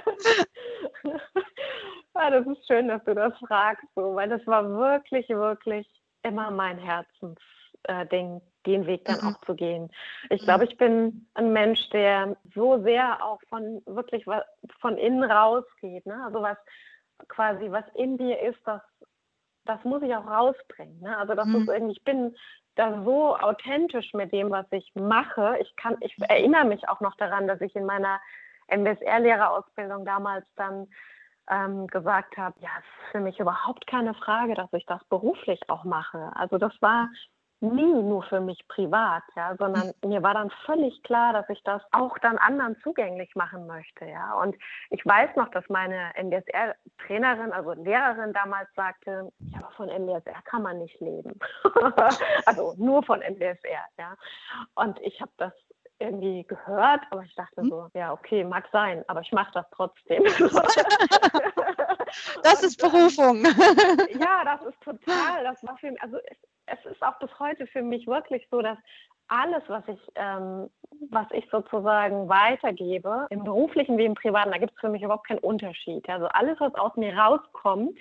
das 2.30 2.46
ist 2.46 2.66
schön, 2.66 2.88
dass 2.88 3.04
du 3.04 3.14
das 3.14 3.32
fragst, 3.46 3.87
so, 3.94 4.14
weil 4.14 4.28
das 4.28 4.46
war 4.46 4.68
wirklich, 4.68 5.28
wirklich 5.28 5.87
immer 6.22 6.50
mein 6.50 6.78
Herzensding, 6.78 8.40
den 8.66 8.87
Weg 8.87 9.04
dann 9.04 9.20
mhm. 9.20 9.28
auch 9.28 9.40
zu 9.44 9.54
gehen. 9.54 9.90
Ich 10.30 10.42
mhm. 10.42 10.44
glaube, 10.44 10.64
ich 10.64 10.76
bin 10.76 11.26
ein 11.34 11.52
Mensch, 11.52 11.88
der 11.90 12.37
so 12.54 12.82
sehr 12.82 13.25
auch 13.25 13.40
von 13.49 13.82
wirklich 13.87 14.25
von 14.80 14.96
innen 14.99 15.25
rausgeht. 15.25 16.06
Ne? 16.06 16.22
Also 16.25 16.42
was 16.42 16.56
quasi, 17.29 17.71
was 17.71 17.85
in 17.95 18.19
dir 18.19 18.41
ist, 18.41 18.59
das, 18.64 18.81
das 19.64 19.83
muss 19.85 20.02
ich 20.02 20.14
auch 20.14 20.26
rausbringen. 20.26 21.00
Ne? 21.00 21.17
Also 21.17 21.35
das 21.35 21.47
mhm. 21.47 21.62
ist 21.62 21.69
irgendwie, 21.69 21.93
ich 21.93 22.05
bin 22.05 22.37
da 22.75 23.02
so 23.05 23.37
authentisch 23.37 24.12
mit 24.14 24.33
dem, 24.33 24.50
was 24.50 24.67
ich 24.71 24.91
mache. 24.95 25.59
Ich 25.61 25.75
kann, 25.76 25.97
ich 26.00 26.17
erinnere 26.29 26.64
mich 26.64 26.88
auch 26.88 27.00
noch 27.00 27.17
daran, 27.17 27.47
dass 27.47 27.61
ich 27.61 27.75
in 27.76 27.85
meiner 27.85 28.21
MBSR-Lehrerausbildung 28.69 30.05
damals 30.05 30.47
dann 30.57 30.88
ähm, 31.50 31.87
gesagt 31.88 32.37
habe, 32.37 32.59
ja, 32.61 32.71
es 32.79 32.85
ist 32.85 33.12
für 33.12 33.21
mich 33.21 33.38
überhaupt 33.38 33.87
keine 33.87 34.14
Frage, 34.14 34.55
dass 34.55 34.73
ich 34.73 34.87
das 34.87 35.05
beruflich 35.07 35.61
auch 35.69 35.85
mache. 35.85 36.31
Also 36.35 36.59
das 36.59 36.73
war 36.81 37.09
nie 37.62 38.02
nur 38.02 38.23
für 38.25 38.40
mich 38.40 38.66
privat, 38.69 39.23
ja, 39.37 39.57
sondern 39.57 39.92
mhm. 40.02 40.11
mir 40.11 40.23
war 40.23 40.35
dann 40.35 40.50
völlig 40.66 41.02
klar, 41.02 41.33
dass 41.33 41.49
ich 41.49 41.62
das 41.64 41.83
auch 41.92 42.19
dann 42.19 42.38
anderen 42.38 42.76
zugänglich 42.83 43.35
machen 43.37 43.66
möchte, 43.66 44.04
ja. 44.04 44.35
Und 44.35 44.57
ich 44.90 45.04
weiß 45.07 45.37
noch, 45.37 45.49
dass 45.50 45.69
meine 45.69 46.14
NDSR-Trainerin, 46.16 47.52
also 47.52 47.73
Lehrerin 47.73 48.33
damals 48.33 48.69
sagte, 48.75 49.33
ja, 49.38 49.59
aber 49.59 49.71
von 49.73 49.88
NDSR 49.88 50.42
kann 50.45 50.62
man 50.62 50.78
nicht 50.78 51.00
leben. 51.00 51.38
also 52.47 52.75
nur 52.76 53.02
von 53.04 53.23
NDSR, 53.23 53.87
ja. 53.99 54.16
Und 54.75 55.00
ich 55.00 55.21
habe 55.21 55.33
das 55.37 55.52
irgendwie 56.02 56.45
gehört, 56.45 57.00
aber 57.11 57.23
ich 57.23 57.35
dachte 57.37 57.62
hm? 57.62 57.71
so, 57.71 57.88
ja, 57.95 58.12
okay, 58.12 58.45
mag 58.45 58.69
sein, 58.73 59.04
aber 59.07 59.21
ich 59.21 59.31
mache 59.33 59.52
das 59.54 59.64
trotzdem. 59.71 60.25
das 62.42 62.62
ist 62.62 62.76
Berufung. 62.83 63.45
ja, 63.45 64.45
das 64.45 64.62
ist 64.62 64.81
total. 64.81 65.45
Das 65.45 65.62
war 65.64 65.76
für 65.78 65.90
mich, 65.90 66.02
also 66.02 66.19
es, 66.66 66.78
ist 66.90 67.02
auch 67.02 67.19
bis 67.19 67.31
heute 67.38 67.66
für 67.66 67.83
mich 67.83 68.07
wirklich 68.07 68.47
so, 68.50 68.62
dass 68.62 68.78
alles, 69.28 69.62
was 69.69 69.83
ich, 69.88 70.00
ähm, 70.14 70.69
was 71.11 71.26
ich 71.33 71.49
sozusagen 71.50 72.28
weitergebe, 72.28 73.26
im 73.31 73.45
beruflichen 73.45 73.97
wie 73.97 74.04
im 74.04 74.14
privaten, 74.14 74.52
da 74.52 74.59
gibt 74.59 74.73
es 74.75 74.81
für 74.81 74.88
mich 74.88 75.02
überhaupt 75.02 75.26
keinen 75.26 75.38
Unterschied. 75.38 76.09
Also 76.09 76.26
alles, 76.26 76.61
was 76.61 76.75
aus 76.75 76.95
mir 76.97 77.16
rauskommt, 77.16 77.99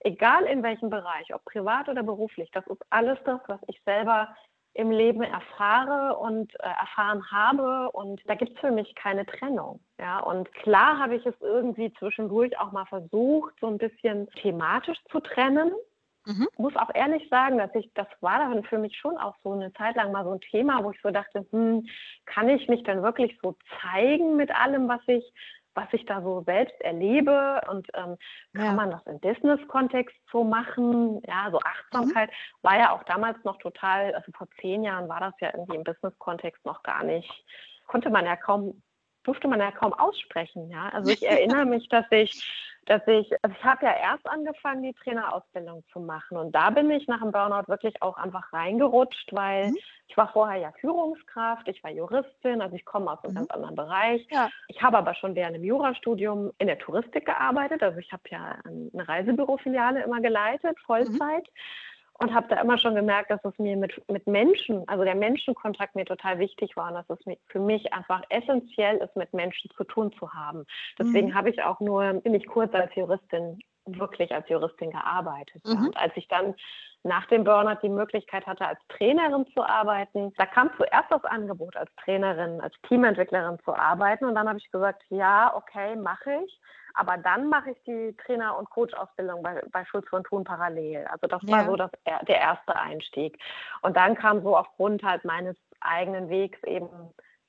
egal 0.00 0.44
in 0.44 0.62
welchem 0.62 0.90
Bereich, 0.90 1.34
ob 1.34 1.44
privat 1.44 1.88
oder 1.88 2.02
beruflich, 2.02 2.50
das 2.52 2.66
ist 2.68 2.82
alles 2.90 3.18
das, 3.24 3.40
was 3.46 3.60
ich 3.66 3.80
selber 3.84 4.28
im 4.74 4.90
Leben 4.90 5.22
erfahre 5.22 6.16
und 6.16 6.54
äh, 6.60 6.68
erfahren 6.80 7.24
habe. 7.30 7.90
Und 7.90 8.20
da 8.26 8.34
gibt 8.34 8.54
es 8.54 8.60
für 8.60 8.70
mich 8.70 8.94
keine 8.94 9.26
Trennung. 9.26 9.80
Ja, 9.98 10.20
und 10.20 10.52
klar 10.54 10.98
habe 10.98 11.16
ich 11.16 11.26
es 11.26 11.34
irgendwie 11.40 11.92
zwischendurch 11.94 12.56
auch 12.58 12.70
mal 12.70 12.86
versucht, 12.86 13.54
so 13.60 13.66
ein 13.66 13.78
bisschen 13.78 14.30
thematisch 14.36 14.98
zu 15.10 15.20
trennen. 15.20 15.72
Mhm. 16.30 16.48
Muss 16.58 16.76
auch 16.76 16.94
ehrlich 16.94 17.28
sagen, 17.28 17.58
dass 17.58 17.74
ich, 17.74 17.90
das 17.94 18.06
war 18.20 18.38
dann 18.38 18.62
für 18.64 18.78
mich 18.78 18.96
schon 18.96 19.16
auch 19.18 19.34
so 19.42 19.52
eine 19.52 19.72
Zeit 19.72 19.96
lang 19.96 20.12
mal 20.12 20.24
so 20.24 20.32
ein 20.32 20.40
Thema, 20.40 20.84
wo 20.84 20.90
ich 20.92 21.00
so 21.02 21.10
dachte, 21.10 21.46
hm, 21.50 21.86
kann 22.24 22.48
ich 22.48 22.68
mich 22.68 22.82
dann 22.84 23.02
wirklich 23.02 23.36
so 23.42 23.56
zeigen 23.80 24.36
mit 24.36 24.50
allem, 24.54 24.88
was 24.88 25.00
ich 25.06 25.24
was 25.74 25.86
ich 25.92 26.04
da 26.04 26.20
so 26.20 26.42
selbst 26.42 26.78
erlebe 26.80 27.60
und 27.70 27.86
ähm, 27.94 28.16
kann 28.54 28.64
ja. 28.64 28.72
man 28.72 28.90
das 28.90 29.06
im 29.06 29.20
Business-Kontext 29.20 30.16
so 30.30 30.42
machen? 30.42 31.22
Ja, 31.26 31.48
so 31.50 31.60
Achtsamkeit 31.60 32.30
mhm. 32.30 32.34
war 32.62 32.78
ja 32.78 32.92
auch 32.92 33.04
damals 33.04 33.42
noch 33.44 33.58
total, 33.58 34.14
also 34.14 34.32
vor 34.32 34.48
zehn 34.60 34.82
Jahren 34.82 35.08
war 35.08 35.20
das 35.20 35.34
ja 35.40 35.50
irgendwie 35.54 35.76
im 35.76 35.84
Business-Kontext 35.84 36.64
noch 36.64 36.82
gar 36.82 37.04
nicht, 37.04 37.30
konnte 37.86 38.10
man 38.10 38.26
ja 38.26 38.36
kaum, 38.36 38.82
durfte 39.22 39.48
man 39.48 39.60
ja 39.60 39.70
kaum 39.70 39.92
aussprechen. 39.92 40.70
Ja, 40.70 40.88
also 40.88 41.10
ich 41.12 41.26
erinnere 41.26 41.66
mich, 41.66 41.88
dass 41.88 42.06
ich 42.10 42.44
dass 42.90 43.06
ich, 43.06 43.32
also 43.42 43.54
ich 43.56 43.64
habe 43.64 43.86
ja 43.86 43.94
erst 43.96 44.28
angefangen, 44.28 44.82
die 44.82 44.92
Trainerausbildung 44.94 45.84
zu 45.92 46.00
machen 46.00 46.36
und 46.36 46.52
da 46.52 46.70
bin 46.70 46.90
ich 46.90 47.06
nach 47.06 47.20
dem 47.20 47.30
Burnout 47.30 47.68
wirklich 47.68 48.02
auch 48.02 48.16
einfach 48.16 48.52
reingerutscht, 48.52 49.28
weil 49.30 49.68
mhm. 49.68 49.76
ich 50.08 50.16
war 50.16 50.32
vorher 50.32 50.60
ja 50.60 50.72
Führungskraft, 50.80 51.68
ich 51.68 51.84
war 51.84 51.92
Juristin, 51.92 52.60
also 52.60 52.74
ich 52.74 52.84
komme 52.84 53.12
aus 53.12 53.22
einem 53.22 53.34
mhm. 53.34 53.36
ganz 53.36 53.50
anderen 53.52 53.76
Bereich. 53.76 54.26
Ja. 54.32 54.50
Ich 54.66 54.82
habe 54.82 54.98
aber 54.98 55.14
schon 55.14 55.36
während 55.36 55.54
dem 55.54 55.62
Jurastudium 55.62 56.50
in 56.58 56.66
der 56.66 56.80
Touristik 56.80 57.26
gearbeitet, 57.26 57.80
also 57.80 57.96
ich 58.00 58.10
habe 58.10 58.24
ja 58.28 58.56
eine 58.64 59.08
Reisebürofiliale 59.08 60.02
immer 60.02 60.20
geleitet, 60.20 60.76
mhm. 60.76 60.84
Vollzeit. 60.84 61.44
Mhm 61.44 61.90
und 62.20 62.34
habe 62.34 62.48
da 62.48 62.60
immer 62.60 62.78
schon 62.78 62.94
gemerkt, 62.94 63.30
dass 63.30 63.44
es 63.44 63.58
mir 63.58 63.76
mit, 63.76 63.92
mit 64.10 64.26
Menschen, 64.26 64.86
also 64.88 65.04
der 65.04 65.14
Menschenkontakt 65.14 65.94
mir 65.94 66.04
total 66.04 66.38
wichtig 66.38 66.76
war 66.76 66.88
und 66.88 66.94
dass 66.94 67.08
es 67.08 67.36
für 67.46 67.58
mich 67.58 67.92
einfach 67.94 68.22
essentiell 68.28 68.98
ist, 68.98 69.16
mit 69.16 69.32
Menschen 69.32 69.70
zu 69.76 69.84
tun 69.84 70.12
zu 70.12 70.30
haben. 70.32 70.66
Deswegen 70.98 71.28
mhm. 71.28 71.34
habe 71.34 71.48
ich 71.48 71.62
auch 71.62 71.80
nur 71.80 72.20
ziemlich 72.22 72.46
kurz 72.46 72.74
als 72.74 72.94
Juristin, 72.94 73.58
wirklich 73.86 74.32
als 74.34 74.46
Juristin 74.50 74.90
gearbeitet. 74.90 75.64
Mhm. 75.64 75.86
Und 75.86 75.96
als 75.96 76.12
ich 76.14 76.28
dann 76.28 76.54
nach 77.02 77.24
dem 77.26 77.44
Burnout 77.44 77.80
die 77.82 77.88
Möglichkeit 77.88 78.46
hatte, 78.46 78.66
als 78.66 78.78
Trainerin 78.90 79.46
zu 79.54 79.64
arbeiten, 79.64 80.34
da 80.36 80.44
kam 80.44 80.70
zuerst 80.76 81.10
das 81.10 81.24
Angebot, 81.24 81.74
als 81.74 81.90
Trainerin, 82.04 82.60
als 82.60 82.74
Teamentwicklerin 82.86 83.58
zu 83.64 83.74
arbeiten. 83.74 84.26
Und 84.26 84.34
dann 84.34 84.46
habe 84.46 84.58
ich 84.58 84.70
gesagt, 84.70 85.02
ja, 85.08 85.54
okay, 85.56 85.96
mache 85.96 86.42
ich. 86.44 86.60
Aber 86.94 87.16
dann 87.16 87.48
mache 87.48 87.70
ich 87.70 87.82
die 87.84 88.16
Trainer- 88.24 88.56
und 88.56 88.68
Coach-Ausbildung 88.70 89.42
bei, 89.42 89.62
bei 89.72 89.84
Schulz 89.84 90.08
von 90.08 90.24
Thun 90.24 90.44
parallel. 90.44 91.06
Also 91.10 91.26
das 91.26 91.42
ja. 91.44 91.56
war 91.56 91.64
so 91.66 91.76
das, 91.76 91.90
der 92.26 92.38
erste 92.38 92.76
Einstieg. 92.76 93.38
Und 93.82 93.96
dann 93.96 94.14
kam 94.14 94.42
so 94.42 94.56
aufgrund 94.56 95.02
halt 95.02 95.24
meines 95.24 95.56
eigenen 95.80 96.28
Wegs 96.28 96.62
eben 96.64 96.88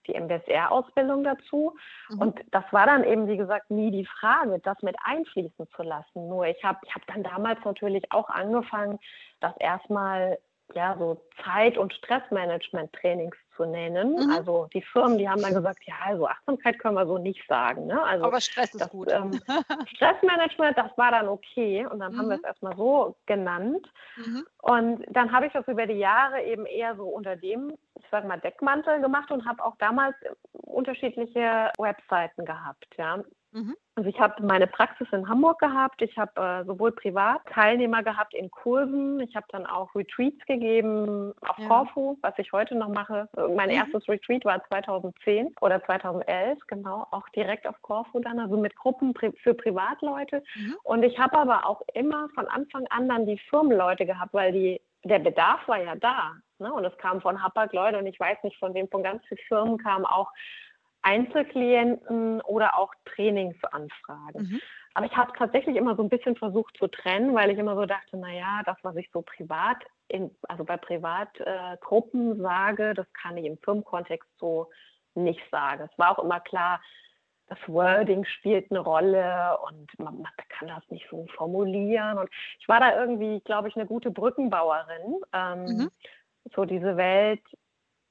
die 0.07 0.15
MBSR-Ausbildung 0.15 1.23
dazu. 1.23 1.75
Mhm. 2.09 2.21
Und 2.21 2.39
das 2.51 2.63
war 2.71 2.85
dann 2.85 3.03
eben, 3.03 3.27
wie 3.27 3.37
gesagt, 3.37 3.69
nie 3.69 3.91
die 3.91 4.05
Frage, 4.05 4.59
das 4.59 4.81
mit 4.81 4.95
einfließen 5.03 5.67
zu 5.75 5.83
lassen. 5.83 6.27
Nur 6.27 6.45
ich 6.45 6.63
habe 6.63 6.79
ich 6.83 6.93
hab 6.93 7.05
dann 7.07 7.23
damals 7.23 7.59
natürlich 7.63 8.11
auch 8.11 8.29
angefangen, 8.29 8.99
das 9.39 9.55
erstmal 9.57 10.39
ja, 10.75 10.95
so 10.97 11.21
Zeit- 11.43 11.77
und 11.77 11.93
Stressmanagement-Trainings 11.93 13.35
zu 13.55 13.65
nennen. 13.65 14.13
Mhm. 14.13 14.31
Also 14.31 14.67
die 14.73 14.81
Firmen, 14.81 15.17
die 15.17 15.27
haben 15.27 15.41
dann 15.41 15.53
gesagt, 15.53 15.79
ja, 15.85 15.95
also 16.05 16.27
Achtsamkeit 16.27 16.79
können 16.79 16.95
wir 16.95 17.05
so 17.05 17.17
nicht 17.17 17.45
sagen. 17.47 17.87
Ne? 17.87 18.01
Also 18.01 18.25
Aber 18.25 18.41
Stress 18.41 18.73
ist 18.73 18.81
das, 18.81 18.89
gut. 18.89 19.11
Ähm, 19.11 19.39
Stressmanagement, 19.95 20.77
das 20.77 20.97
war 20.97 21.11
dann 21.11 21.27
okay 21.27 21.85
und 21.85 21.99
dann 21.99 22.13
mhm. 22.13 22.17
haben 22.17 22.29
wir 22.29 22.35
es 22.37 22.43
erstmal 22.43 22.75
so 22.75 23.15
genannt. 23.25 23.87
Mhm. 24.17 24.45
Und 24.61 25.05
dann 25.09 25.31
habe 25.31 25.47
ich 25.47 25.53
das 25.53 25.67
über 25.67 25.85
die 25.85 25.99
Jahre 25.99 26.41
eben 26.43 26.65
eher 26.65 26.95
so 26.95 27.05
unter 27.05 27.35
dem, 27.35 27.73
ich 27.99 28.05
sage 28.09 28.27
mal, 28.27 28.39
Deckmantel 28.39 29.01
gemacht 29.01 29.31
und 29.31 29.45
habe 29.45 29.63
auch 29.63 29.75
damals 29.77 30.15
unterschiedliche 30.53 31.71
Webseiten 31.77 32.45
gehabt. 32.45 32.87
Ja. 32.97 33.19
Mhm. 33.51 33.75
Also 33.95 34.09
ich 34.09 34.19
habe 34.19 34.41
meine 34.43 34.67
Praxis 34.67 35.07
in 35.11 35.27
Hamburg 35.27 35.59
gehabt. 35.59 36.01
Ich 36.01 36.17
habe 36.17 36.41
äh, 36.41 36.65
sowohl 36.65 36.91
privat 36.91 37.41
Teilnehmer 37.47 38.01
gehabt 38.03 38.33
in 38.33 38.49
Kursen. 38.49 39.19
Ich 39.19 39.35
habe 39.35 39.45
dann 39.49 39.65
auch 39.65 39.93
Retreats 39.93 40.45
gegeben 40.45 41.33
auf 41.41 41.57
ja. 41.57 41.67
Corfu, 41.67 42.17
was 42.21 42.33
ich 42.37 42.51
heute 42.53 42.75
noch 42.75 42.89
mache. 42.89 43.27
Äh, 43.35 43.47
mein 43.49 43.69
mhm. 43.69 43.75
erstes 43.75 44.07
Retreat 44.07 44.45
war 44.45 44.63
2010 44.69 45.53
oder 45.59 45.83
2011, 45.83 46.59
genau, 46.67 47.07
auch 47.11 47.27
direkt 47.29 47.67
auf 47.67 47.81
Corfu 47.81 48.19
dann, 48.19 48.39
also 48.39 48.57
mit 48.57 48.75
Gruppen 48.75 49.13
für 49.13 49.53
Privatleute. 49.53 50.43
Mhm. 50.55 50.75
Und 50.83 51.03
ich 51.03 51.19
habe 51.19 51.37
aber 51.37 51.67
auch 51.67 51.81
immer 51.93 52.29
von 52.33 52.47
Anfang 52.47 52.87
an 52.87 53.09
dann 53.09 53.25
die 53.25 53.39
Firmenleute 53.49 54.05
gehabt, 54.05 54.33
weil 54.33 54.51
die 54.53 54.81
der 55.03 55.19
Bedarf 55.19 55.67
war 55.67 55.81
ja 55.81 55.95
da. 55.95 56.35
Ne? 56.59 56.71
Und 56.71 56.85
es 56.85 56.95
kam 56.97 57.21
von 57.21 57.41
Hapag-Leute 57.41 57.97
und 57.97 58.05
ich 58.05 58.19
weiß 58.19 58.37
nicht 58.43 58.57
von 58.57 58.73
wem, 58.73 58.87
von 58.87 59.03
ganz 59.03 59.23
vielen 59.25 59.39
Firmen 59.47 59.77
kamen 59.77 60.05
auch 60.05 60.31
Einzelklienten 61.01 62.41
oder 62.41 62.77
auch 62.77 62.93
Trainingsanfragen. 63.05 64.43
Mhm. 64.43 64.61
Aber 64.93 65.05
ich 65.05 65.15
habe 65.15 65.31
tatsächlich 65.37 65.75
immer 65.77 65.95
so 65.95 66.03
ein 66.03 66.09
bisschen 66.09 66.35
versucht 66.35 66.77
zu 66.77 66.87
trennen, 66.87 67.33
weil 67.33 67.49
ich 67.49 67.57
immer 67.57 67.75
so 67.75 67.85
dachte, 67.85 68.17
naja, 68.17 68.61
das, 68.65 68.77
was 68.83 68.95
ich 68.97 69.09
so 69.11 69.21
privat, 69.21 69.77
in, 70.09 70.35
also 70.49 70.65
bei 70.65 70.77
Privatgruppen 70.77 72.39
äh, 72.39 72.41
sage, 72.41 72.93
das 72.93 73.07
kann 73.13 73.37
ich 73.37 73.45
im 73.45 73.57
Firmenkontext 73.59 74.29
so 74.37 74.69
nicht 75.15 75.41
sagen. 75.49 75.87
Es 75.89 75.97
war 75.97 76.11
auch 76.17 76.23
immer 76.23 76.41
klar, 76.41 76.81
das 77.47 77.59
Wording 77.67 78.25
spielt 78.25 78.71
eine 78.71 78.79
Rolle 78.79 79.57
und 79.67 79.99
man, 79.99 80.21
man, 80.21 80.31
kann 80.49 80.69
das 80.69 80.83
nicht 80.89 81.07
so 81.09 81.25
formulieren. 81.35 82.17
Und 82.17 82.29
ich 82.59 82.67
war 82.67 82.79
da 82.79 82.97
irgendwie, 82.97 83.41
glaube 83.41 83.67
ich, 83.67 83.75
eine 83.75 83.85
gute 83.85 84.11
Brückenbauerin. 84.11 85.21
Ähm, 85.33 85.63
mhm. 85.63 85.91
So 86.55 86.65
diese 86.65 86.97
Welt 86.97 87.41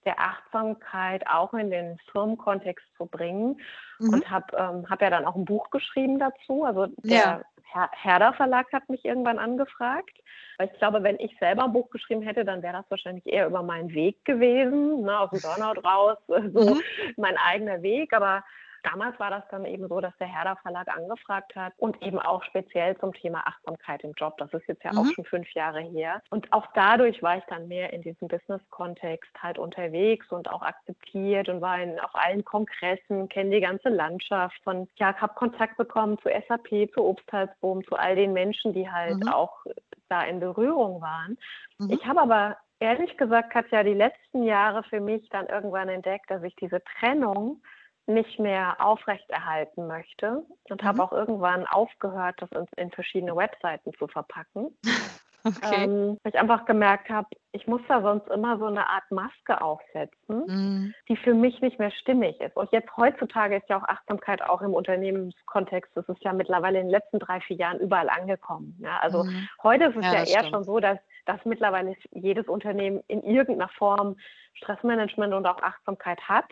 der 0.04 0.18
Achtsamkeit 0.18 1.26
auch 1.26 1.52
in 1.54 1.70
den 1.70 1.98
Firmenkontext 2.12 2.86
zu 2.96 3.06
bringen. 3.06 3.60
Mhm. 3.98 4.14
Und 4.14 4.30
habe 4.30 4.56
ähm, 4.56 4.88
hab 4.88 5.02
ja 5.02 5.10
dann 5.10 5.26
auch 5.26 5.36
ein 5.36 5.44
Buch 5.44 5.70
geschrieben 5.70 6.18
dazu. 6.18 6.64
Also 6.64 6.86
der 6.98 7.18
ja. 7.18 7.40
Her 7.72 7.90
Herder 7.92 8.32
Verlag 8.32 8.72
hat 8.72 8.88
mich 8.88 9.04
irgendwann 9.04 9.38
angefragt. 9.38 10.16
Weil 10.58 10.68
ich 10.72 10.78
glaube, 10.78 11.02
wenn 11.02 11.18
ich 11.18 11.36
selber 11.38 11.64
ein 11.64 11.72
Buch 11.72 11.90
geschrieben 11.90 12.22
hätte, 12.22 12.44
dann 12.44 12.62
wäre 12.62 12.74
das 12.74 12.90
wahrscheinlich 12.90 13.26
eher 13.26 13.46
über 13.46 13.62
meinen 13.62 13.94
Weg 13.94 14.24
gewesen, 14.24 15.02
ne, 15.02 15.18
aus 15.18 15.30
dem 15.30 15.40
Burnout 15.40 15.80
raus, 15.80 16.18
so 16.28 16.74
mhm. 16.74 16.80
mein 17.16 17.36
eigener 17.36 17.82
Weg. 17.82 18.12
Aber 18.12 18.44
Damals 18.82 19.18
war 19.20 19.30
das 19.30 19.44
dann 19.50 19.64
eben 19.64 19.88
so, 19.88 20.00
dass 20.00 20.16
der 20.18 20.26
Herder 20.26 20.56
Verlag 20.62 20.88
angefragt 20.88 21.54
hat 21.54 21.72
und 21.76 22.00
eben 22.02 22.18
auch 22.18 22.42
speziell 22.44 22.96
zum 22.98 23.12
Thema 23.12 23.46
Achtsamkeit 23.46 24.02
im 24.04 24.12
Job. 24.12 24.36
Das 24.38 24.52
ist 24.52 24.66
jetzt 24.68 24.84
ja 24.84 24.92
mhm. 24.92 24.98
auch 24.98 25.06
schon 25.14 25.24
fünf 25.24 25.50
Jahre 25.52 25.80
her. 25.80 26.22
Und 26.30 26.52
auch 26.52 26.66
dadurch 26.74 27.22
war 27.22 27.38
ich 27.38 27.44
dann 27.44 27.68
mehr 27.68 27.92
in 27.92 28.02
diesem 28.02 28.28
Business-Kontext 28.28 29.30
halt 29.42 29.58
unterwegs 29.58 30.30
und 30.30 30.50
auch 30.50 30.62
akzeptiert 30.62 31.48
und 31.48 31.60
war 31.60 31.80
in, 31.80 31.98
auf 32.00 32.14
allen 32.14 32.44
Kongressen, 32.44 33.28
kenne 33.28 33.50
die 33.50 33.60
ganze 33.60 33.88
Landschaft 33.88 34.60
von, 34.64 34.88
ja, 34.96 35.14
habe 35.14 35.34
Kontakt 35.34 35.76
bekommen 35.76 36.18
zu 36.18 36.28
SAP, 36.48 36.92
zu 36.94 37.04
Obsthalsboom, 37.04 37.84
zu 37.84 37.96
all 37.96 38.16
den 38.16 38.32
Menschen, 38.32 38.72
die 38.72 38.90
halt 38.90 39.24
mhm. 39.24 39.28
auch 39.28 39.64
da 40.08 40.22
in 40.22 40.40
Berührung 40.40 41.00
waren. 41.00 41.38
Mhm. 41.78 41.90
Ich 41.90 42.06
habe 42.06 42.20
aber 42.20 42.56
ehrlich 42.80 43.16
gesagt, 43.16 43.50
Katja, 43.50 43.82
die 43.82 43.94
letzten 43.94 44.42
Jahre 44.42 44.82
für 44.84 45.00
mich 45.00 45.28
dann 45.30 45.46
irgendwann 45.46 45.88
entdeckt, 45.88 46.30
dass 46.30 46.42
ich 46.42 46.56
diese 46.56 46.82
Trennung 46.98 47.62
nicht 48.10 48.38
mehr 48.38 48.76
aufrechterhalten 48.80 49.86
möchte 49.86 50.42
und 50.68 50.82
mhm. 50.82 50.86
habe 50.86 51.02
auch 51.02 51.12
irgendwann 51.12 51.66
aufgehört, 51.66 52.36
das 52.38 52.50
in, 52.52 52.66
in 52.76 52.90
verschiedene 52.90 53.36
Webseiten 53.36 53.92
zu 53.94 54.06
verpacken. 54.08 54.76
Okay. 55.44 55.84
Ähm, 55.84 56.18
weil 56.22 56.32
ich 56.32 56.38
einfach 56.38 56.66
gemerkt 56.66 57.08
habe, 57.08 57.28
ich 57.52 57.66
muss 57.66 57.80
da 57.88 58.02
sonst 58.02 58.28
immer 58.28 58.58
so 58.58 58.66
eine 58.66 58.88
Art 58.88 59.10
Maske 59.10 59.60
aufsetzen, 59.60 60.44
mhm. 60.46 60.94
die 61.08 61.16
für 61.16 61.34
mich 61.34 61.60
nicht 61.60 61.78
mehr 61.78 61.90
stimmig 61.90 62.40
ist. 62.40 62.56
Und 62.56 62.70
jetzt 62.72 62.94
heutzutage 62.96 63.56
ist 63.56 63.68
ja 63.68 63.78
auch 63.78 63.88
Achtsamkeit 63.88 64.42
auch 64.42 64.62
im 64.62 64.74
Unternehmenskontext, 64.74 65.90
das 65.94 66.08
ist 66.08 66.22
ja 66.22 66.32
mittlerweile 66.32 66.78
in 66.78 66.86
den 66.86 66.90
letzten 66.90 67.18
drei, 67.18 67.40
vier 67.40 67.56
Jahren 67.56 67.80
überall 67.80 68.08
angekommen. 68.08 68.76
Ja, 68.80 68.98
also 69.00 69.24
mhm. 69.24 69.48
heute 69.62 69.84
ist 69.84 69.96
es 69.96 70.04
ja, 70.04 70.12
ja 70.12 70.18
eher 70.18 70.26
stimmt. 70.26 70.50
schon 70.50 70.64
so, 70.64 70.78
dass, 70.78 70.98
dass 71.26 71.42
mittlerweile 71.44 71.96
jedes 72.10 72.46
Unternehmen 72.46 73.02
in 73.08 73.22
irgendeiner 73.22 73.70
Form 73.70 74.16
Stressmanagement 74.54 75.32
und 75.32 75.46
auch 75.46 75.62
Achtsamkeit 75.62 76.20
hat. 76.28 76.46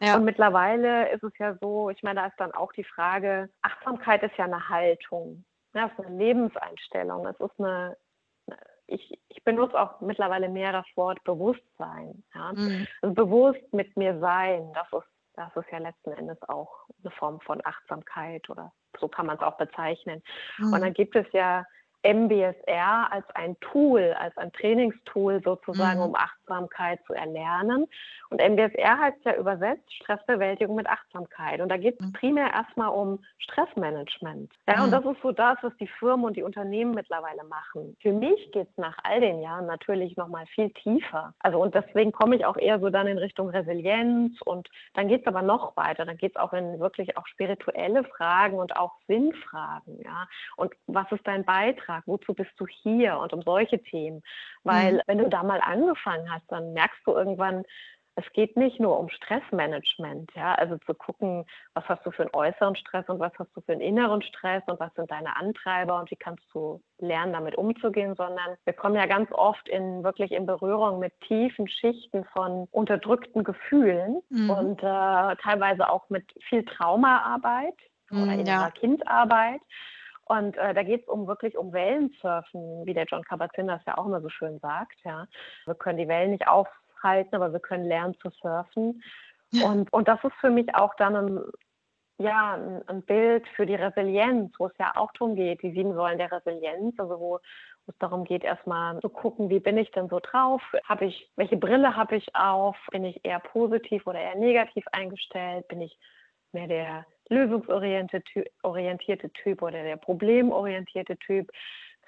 Ja. 0.00 0.16
Und 0.16 0.24
mittlerweile 0.24 1.10
ist 1.10 1.22
es 1.22 1.32
ja 1.38 1.56
so, 1.60 1.90
ich 1.90 2.02
meine, 2.02 2.20
da 2.20 2.26
ist 2.26 2.38
dann 2.38 2.52
auch 2.52 2.72
die 2.72 2.84
Frage, 2.84 3.50
Achtsamkeit 3.62 4.22
ist 4.22 4.36
ja 4.36 4.44
eine 4.44 4.68
Haltung. 4.68 5.44
Ja, 5.74 5.86
es 5.86 5.98
ist 5.98 6.06
eine 6.06 6.16
Lebenseinstellung. 6.16 7.26
Es 7.26 7.38
ist 7.40 7.58
eine, 7.58 7.96
ich, 8.86 9.20
ich 9.28 9.44
benutze 9.44 9.78
auch 9.78 10.00
mittlerweile 10.00 10.48
mehr 10.48 10.72
das 10.72 10.86
Wort 10.94 11.22
Bewusstsein. 11.24 12.22
Ja? 12.34 12.52
Mhm. 12.52 12.86
Also 13.02 13.14
bewusst 13.14 13.72
mit 13.72 13.96
mir 13.96 14.18
sein, 14.20 14.72
das 14.74 14.86
ist 14.92 15.08
Das 15.36 15.54
ist 15.56 15.70
ja 15.70 15.78
letzten 15.78 16.12
Endes 16.12 16.38
auch 16.48 16.72
eine 17.04 17.12
Form 17.12 17.40
von 17.40 17.60
Achtsamkeit 17.64 18.48
oder 18.50 18.72
so 18.98 19.06
kann 19.06 19.26
man 19.26 19.36
es 19.36 19.42
auch 19.42 19.56
bezeichnen. 19.56 20.22
Mhm. 20.58 20.72
Und 20.72 20.80
dann 20.80 20.94
gibt 20.94 21.14
es 21.14 21.26
ja 21.32 21.64
MBSR 22.02 23.12
als 23.12 23.24
ein 23.34 23.58
Tool, 23.60 24.14
als 24.18 24.36
ein 24.36 24.52
Trainingstool 24.52 25.42
sozusagen, 25.42 25.98
mhm. 25.98 26.06
um 26.06 26.14
Achtsamkeit 26.14 27.00
zu 27.06 27.12
erlernen. 27.12 27.86
Und 28.30 28.40
MBSR 28.40 28.98
heißt 28.98 29.24
ja 29.24 29.36
übersetzt 29.36 29.92
Stressbewältigung 29.94 30.76
mit 30.76 30.86
Achtsamkeit. 30.86 31.60
Und 31.60 31.70
da 31.70 31.76
geht 31.76 31.98
es 31.98 32.06
mhm. 32.06 32.12
primär 32.12 32.52
erstmal 32.52 32.90
um 32.90 33.24
Stressmanagement. 33.38 34.52
Ja, 34.68 34.76
mhm. 34.76 34.84
und 34.84 34.90
das 34.92 35.04
ist 35.04 35.22
so 35.22 35.32
das, 35.32 35.58
was 35.62 35.74
die 35.80 35.88
Firmen 35.88 36.26
und 36.26 36.36
die 36.36 36.42
Unternehmen 36.42 36.92
mittlerweile 36.92 37.42
machen. 37.44 37.96
Für 38.00 38.12
mich 38.12 38.52
geht 38.52 38.68
es 38.68 38.76
nach 38.76 38.96
all 39.02 39.20
den 39.20 39.40
Jahren 39.40 39.66
natürlich 39.66 40.16
nochmal 40.16 40.46
viel 40.46 40.70
tiefer. 40.70 41.34
Also 41.40 41.60
und 41.60 41.74
deswegen 41.74 42.12
komme 42.12 42.36
ich 42.36 42.44
auch 42.44 42.56
eher 42.56 42.78
so 42.78 42.90
dann 42.90 43.06
in 43.06 43.18
Richtung 43.18 43.48
Resilienz 43.48 44.40
und 44.42 44.68
dann 44.94 45.08
geht 45.08 45.22
es 45.22 45.26
aber 45.26 45.42
noch 45.42 45.76
weiter. 45.76 46.04
Dann 46.04 46.16
geht 46.16 46.36
es 46.36 46.40
auch 46.40 46.52
in 46.52 46.78
wirklich 46.78 47.16
auch 47.16 47.26
spirituelle 47.26 48.04
Fragen 48.04 48.58
und 48.58 48.76
auch 48.76 48.92
Sinnfragen. 49.08 50.00
Ja. 50.04 50.28
Und 50.56 50.74
was 50.86 51.10
ist 51.10 51.26
dein 51.26 51.44
Beitrag? 51.44 51.87
Beitrag? 51.88 52.04
Wozu 52.06 52.34
bist 52.34 52.52
du 52.58 52.66
hier? 52.66 53.18
Und 53.18 53.32
um 53.32 53.42
solche 53.42 53.82
Themen. 53.82 54.22
Weil 54.62 54.94
mhm. 54.94 55.00
wenn 55.06 55.18
du 55.18 55.28
da 55.28 55.42
mal 55.42 55.60
angefangen 55.60 56.30
hast, 56.30 56.44
dann 56.48 56.72
merkst 56.72 57.00
du 57.04 57.12
irgendwann, 57.12 57.64
es 58.16 58.24
geht 58.32 58.56
nicht 58.56 58.80
nur 58.80 58.98
um 58.98 59.08
Stressmanagement, 59.10 60.32
ja, 60.34 60.56
also 60.56 60.76
zu 60.78 60.92
gucken, 60.92 61.44
was 61.74 61.84
hast 61.88 62.04
du 62.04 62.10
für 62.10 62.22
einen 62.22 62.34
äußeren 62.34 62.74
Stress 62.74 63.08
und 63.08 63.20
was 63.20 63.30
hast 63.38 63.54
du 63.54 63.60
für 63.60 63.70
einen 63.70 63.80
inneren 63.80 64.22
Stress 64.22 64.64
und 64.66 64.80
was 64.80 64.92
sind 64.94 65.08
deine 65.08 65.36
Antreiber 65.36 66.00
und 66.00 66.10
wie 66.10 66.16
kannst 66.16 66.42
du 66.52 66.82
lernen, 66.98 67.32
damit 67.32 67.54
umzugehen, 67.54 68.16
sondern 68.16 68.56
wir 68.64 68.72
kommen 68.72 68.96
ja 68.96 69.06
ganz 69.06 69.30
oft 69.30 69.68
in 69.68 70.02
wirklich 70.02 70.32
in 70.32 70.46
Berührung 70.46 70.98
mit 70.98 71.12
tiefen 71.28 71.68
Schichten 71.68 72.24
von 72.32 72.66
unterdrückten 72.72 73.44
Gefühlen 73.44 74.20
mhm. 74.30 74.50
und 74.50 74.82
äh, 74.82 75.36
teilweise 75.36 75.88
auch 75.88 76.10
mit 76.10 76.24
viel 76.48 76.64
Traumaarbeit 76.64 77.76
mhm, 78.10 78.22
oder 78.24 78.32
innerer 78.32 78.62
ja. 78.62 78.70
Kindarbeit. 78.70 79.60
Und 80.28 80.56
äh, 80.56 80.74
da 80.74 80.82
geht 80.82 81.02
es 81.02 81.08
um 81.08 81.26
wirklich 81.26 81.56
um 81.56 81.72
Wellensurfen, 81.72 82.84
wie 82.84 82.94
der 82.94 83.06
John 83.06 83.24
Kabat-Zinn 83.24 83.68
das 83.68 83.84
ja 83.86 83.96
auch 83.98 84.06
immer 84.06 84.20
so 84.20 84.28
schön 84.28 84.58
sagt. 84.60 84.98
Ja. 85.04 85.26
Wir 85.64 85.74
können 85.74 85.98
die 85.98 86.08
Wellen 86.08 86.32
nicht 86.32 86.46
aufhalten, 86.46 87.34
aber 87.34 87.52
wir 87.52 87.60
können 87.60 87.86
lernen 87.86 88.16
zu 88.20 88.30
surfen. 88.30 89.02
Und, 89.62 89.92
und 89.92 90.08
das 90.08 90.22
ist 90.24 90.34
für 90.40 90.50
mich 90.50 90.74
auch 90.74 90.94
dann 90.96 91.16
ein, 91.16 91.40
ja, 92.18 92.54
ein, 92.54 92.86
ein 92.88 93.02
Bild 93.02 93.48
für 93.56 93.64
die 93.64 93.74
Resilienz, 93.74 94.52
wo 94.58 94.66
es 94.66 94.76
ja 94.78 94.92
auch 94.96 95.10
darum 95.12 95.34
geht, 95.34 95.62
die 95.62 95.72
sieben 95.72 95.94
Säulen 95.94 96.18
der 96.18 96.30
Resilienz, 96.30 96.98
also 96.98 97.18
wo, 97.18 97.40
es 97.88 97.98
darum 97.98 98.24
geht, 98.24 98.44
erstmal 98.44 99.00
zu 99.00 99.08
gucken, 99.08 99.48
wie 99.50 99.60
bin 99.60 99.78
ich 99.78 99.90
denn 99.92 100.08
so 100.08 100.20
drauf? 100.20 100.62
Habe 100.84 101.06
ich, 101.06 101.30
welche 101.36 101.56
Brille 101.56 101.96
habe 101.96 102.16
ich 102.16 102.34
auf? 102.34 102.76
Bin 102.90 103.04
ich 103.04 103.24
eher 103.24 103.40
positiv 103.40 104.06
oder 104.06 104.20
eher 104.20 104.36
negativ 104.36 104.84
eingestellt? 104.92 105.66
Bin 105.68 105.80
ich 105.80 105.98
mehr 106.52 106.66
der 106.66 107.06
lösungsorientierte 107.28 109.30
Typ 109.30 109.62
oder 109.62 109.82
der 109.82 109.96
problemorientierte 109.96 111.16
Typ? 111.18 111.50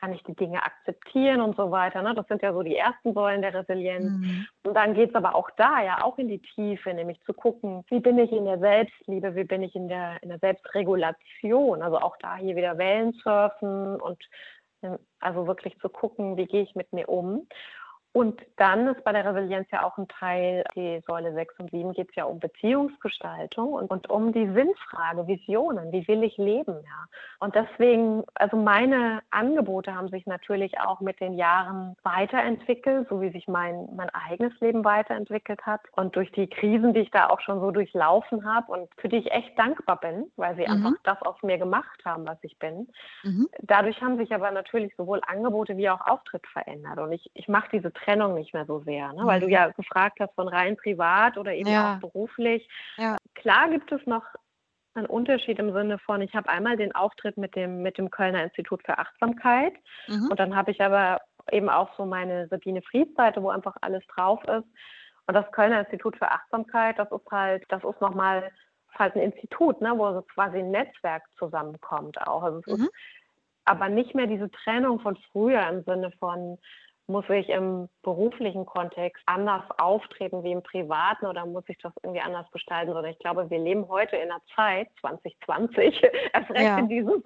Kann 0.01 0.15
ich 0.15 0.23
die 0.23 0.35
Dinge 0.35 0.63
akzeptieren 0.63 1.43
und 1.43 1.57
so 1.57 1.71
weiter? 1.71 2.01
Ne? 2.01 2.15
Das 2.15 2.27
sind 2.27 2.41
ja 2.41 2.55
so 2.55 2.63
die 2.63 2.77
ersten 2.77 3.13
Säulen 3.13 3.43
der 3.43 3.53
Resilienz. 3.53 4.11
Mhm. 4.11 4.47
Und 4.65 4.75
dann 4.75 4.95
geht 4.95 5.11
es 5.11 5.15
aber 5.15 5.35
auch 5.35 5.51
da 5.59 5.83
ja 5.83 6.03
auch 6.03 6.17
in 6.17 6.29
die 6.29 6.41
Tiefe, 6.41 6.95
nämlich 6.95 7.21
zu 7.27 7.35
gucken, 7.35 7.85
wie 7.89 8.01
bin 8.01 8.19
ich 8.19 8.33
in 8.33 8.47
der 8.47 8.59
Selbstliebe, 8.59 9.35
wie 9.35 9.45
bin 9.45 9.63
ich 9.63 9.75
in 9.75 9.89
der, 9.89 10.17
in 10.23 10.31
der 10.31 10.39
Selbstregulation? 10.39 11.83
Also 11.83 11.99
auch 11.99 12.17
da 12.19 12.37
hier 12.37 12.57
wieder 12.57 12.79
Wellen 12.79 13.13
surfen 13.13 14.01
und 14.01 14.25
ähm, 14.83 14.99
also 15.21 15.47
wirklich 15.47 15.79
zu 15.81 15.89
gucken, 15.89 16.37
wie 16.39 16.47
gehe 16.47 16.63
ich 16.63 16.75
mit 16.75 16.93
mir 16.93 17.09
um. 17.09 17.47
Und 18.13 18.43
dann 18.57 18.89
ist 18.89 19.05
bei 19.05 19.13
der 19.13 19.25
Resilienz 19.25 19.69
ja 19.71 19.85
auch 19.85 19.97
ein 19.97 20.09
Teil, 20.09 20.65
die 20.75 21.01
Säule 21.07 21.33
6 21.33 21.61
und 21.61 21.71
7 21.71 21.93
geht 21.93 22.09
es 22.09 22.17
ja 22.17 22.25
um 22.25 22.41
Beziehungsgestaltung 22.41 23.73
und, 23.73 23.89
und, 23.89 24.11
um 24.11 24.33
die 24.33 24.47
Sinnfrage, 24.53 25.29
Visionen, 25.29 25.93
wie 25.93 26.07
will 26.09 26.25
ich 26.25 26.37
leben, 26.37 26.75
ja. 26.85 27.07
Und 27.39 27.55
deswegen, 27.55 28.25
also 28.35 28.57
meine 28.57 29.23
Angebote 29.31 29.95
haben 29.95 30.09
sich 30.09 30.27
natürlich 30.27 30.79
auch 30.81 31.01
mit 31.01 31.21
den 31.21 31.35
Jahren 31.35 31.97
weiterentwickelt, 32.03 33.09
so 33.09 33.21
wie 33.21 33.31
sich 33.31 33.49
mein, 33.49 33.89
mein 33.95 34.11
eigenes 34.11 34.59
Leben 34.61 34.85
weiterentwickelt 34.85 35.65
hat. 35.65 35.81
Und 35.93 36.17
durch 36.17 36.31
die 36.33 36.49
Krisen, 36.49 36.93
die 36.93 37.01
ich 37.01 37.11
da 37.11 37.29
auch 37.31 37.41
schon 37.41 37.61
so 37.61 37.71
durchlaufen 37.71 38.45
habe 38.45 38.73
und 38.73 38.89
für 38.97 39.09
die 39.09 39.19
ich 39.19 39.31
echt 39.31 39.59
dankbar 39.59 40.01
bin, 40.01 40.31
weil 40.37 40.57
sie 40.57 40.63
mhm. 40.63 40.73
einfach 40.73 40.93
das 41.05 41.23
aus 41.23 41.43
mir 41.43 41.59
gemacht 41.59 42.05
haben, 42.05 42.27
was 42.27 42.39
ich 42.43 42.59
bin. 42.59 42.89
Mhm. 43.23 43.49
Dadurch 43.61 44.03
haben 44.03 44.19
sich 44.19 44.35
aber 44.35 44.51
natürlich 44.51 44.95
sowohl 44.97 45.21
Angebote 45.27 45.77
wie 45.77 45.89
auch 45.89 46.07
Auftritt 46.07 46.47
verändert. 46.49 46.99
Und 46.99 47.13
ich, 47.13 47.31
ich 47.35 47.49
mache 47.49 47.69
diese 47.73 47.93
Trennung 48.05 48.35
nicht 48.35 48.55
mehr 48.55 48.67
so 48.67 48.81
sehr, 48.81 49.13
ne? 49.13 49.23
weil 49.25 49.41
du 49.41 49.47
mhm. 49.47 49.53
ja 49.53 49.69
gefragt 49.69 50.19
hast 50.21 50.35
von 50.35 50.49
rein 50.49 50.77
privat 50.77 51.39
oder 51.39 51.55
eben 51.55 51.71
ja. 51.71 51.95
auch 51.95 52.01
beruflich. 52.01 52.69
Ja. 52.97 53.17
Klar 53.35 53.71
gibt 53.71 53.91
es 53.93 54.05
noch 54.07 54.25
einen 54.95 55.07
Unterschied 55.07 55.59
im 55.59 55.73
Sinne 55.73 55.99
von, 55.99 56.21
ich 56.21 56.35
habe 56.35 56.49
einmal 56.49 56.77
den 56.77 56.95
Auftritt 56.95 57.37
mit 57.37 57.55
dem, 57.55 57.83
mit 57.83 57.97
dem 57.99 58.11
Kölner 58.11 58.43
Institut 58.43 58.83
für 58.85 58.99
Achtsamkeit 58.99 59.75
mhm. 60.09 60.29
und 60.31 60.41
dann 60.41 60.57
habe 60.57 60.73
ich 60.73 60.81
aber 60.81 61.21
eben 61.53 61.69
auch 61.69 61.97
so 61.97 62.05
meine 62.05 62.49
Sabine 62.49 62.83
Fried-Seite, 62.83 63.43
wo 63.43 63.51
einfach 63.51 63.77
alles 63.81 64.05
drauf 64.09 64.43
ist. 64.45 64.67
Und 65.27 65.35
das 65.35 65.51
Kölner 65.53 65.81
Institut 65.81 66.17
für 66.17 66.31
Achtsamkeit, 66.31 66.99
das 66.99 67.11
ist 67.13 67.31
halt, 67.31 67.65
das 67.69 67.85
ist 67.85 68.01
nochmal 68.01 68.51
halt 68.99 69.15
ein 69.15 69.23
Institut, 69.23 69.81
ne, 69.81 69.93
wo 69.97 70.13
so 70.13 70.23
quasi 70.23 70.59
ein 70.59 70.73
Netzwerk 70.73 71.23
zusammenkommt 71.39 72.21
auch. 72.27 72.43
Also 72.43 72.59
es 72.59 72.67
mhm. 72.67 72.85
ist 72.85 72.93
aber 73.65 73.89
nicht 73.89 74.15
mehr 74.15 74.27
diese 74.27 74.51
Trennung 74.51 74.99
von 75.01 75.17
früher 75.31 75.67
im 75.69 75.85
Sinne 75.85 76.11
von, 76.19 76.59
muss 77.07 77.29
ich 77.29 77.49
im 77.49 77.89
beruflichen 78.03 78.65
Kontext 78.67 79.23
anders 79.27 79.65
auftreten 79.79 80.45
wie 80.45 80.53
im 80.53 80.63
privaten 80.63 81.27
oder 81.27 81.45
muss 81.45 81.65
ich 81.67 81.77
das 81.79 81.93
irgendwie 82.03 82.21
anders 82.21 82.51
gestalten? 82.53 82.93
Sondern 82.93 83.13
ich 83.13 83.19
glaube, 83.19 83.51
wir 83.51 83.59
leben 83.59 83.89
heute 83.89 84.17
in 84.17 84.31
einer 84.31 84.41
Zeit, 84.55 84.89
2020, 85.01 86.03
erst 86.33 86.51
recht 86.51 86.63
ja. 86.63 86.79
in, 86.79 86.89
diesem, 86.89 87.23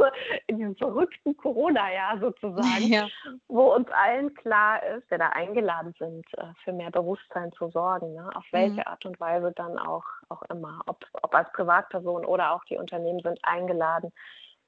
in 0.46 0.58
diesem 0.58 0.76
verrückten 0.76 1.36
Corona-Jahr 1.36 2.18
sozusagen, 2.18 2.86
ja. 2.88 3.06
wo 3.48 3.74
uns 3.74 3.88
allen 3.90 4.32
klar 4.34 4.82
ist, 4.84 5.10
wir 5.10 5.18
da 5.18 5.28
eingeladen 5.30 5.94
sind, 5.98 6.26
äh, 6.38 6.46
für 6.64 6.72
mehr 6.72 6.90
Bewusstsein 6.90 7.52
zu 7.52 7.68
sorgen. 7.68 8.14
Ne? 8.14 8.30
Auf 8.34 8.44
welche 8.52 8.80
mhm. 8.80 8.86
Art 8.86 9.04
und 9.04 9.20
Weise 9.20 9.52
dann 9.54 9.78
auch, 9.78 10.04
auch 10.30 10.42
immer, 10.50 10.80
ob, 10.86 11.04
ob 11.22 11.34
als 11.34 11.52
Privatperson 11.52 12.24
oder 12.24 12.52
auch 12.52 12.64
die 12.64 12.78
Unternehmen 12.78 13.20
sind 13.20 13.38
eingeladen, 13.42 14.12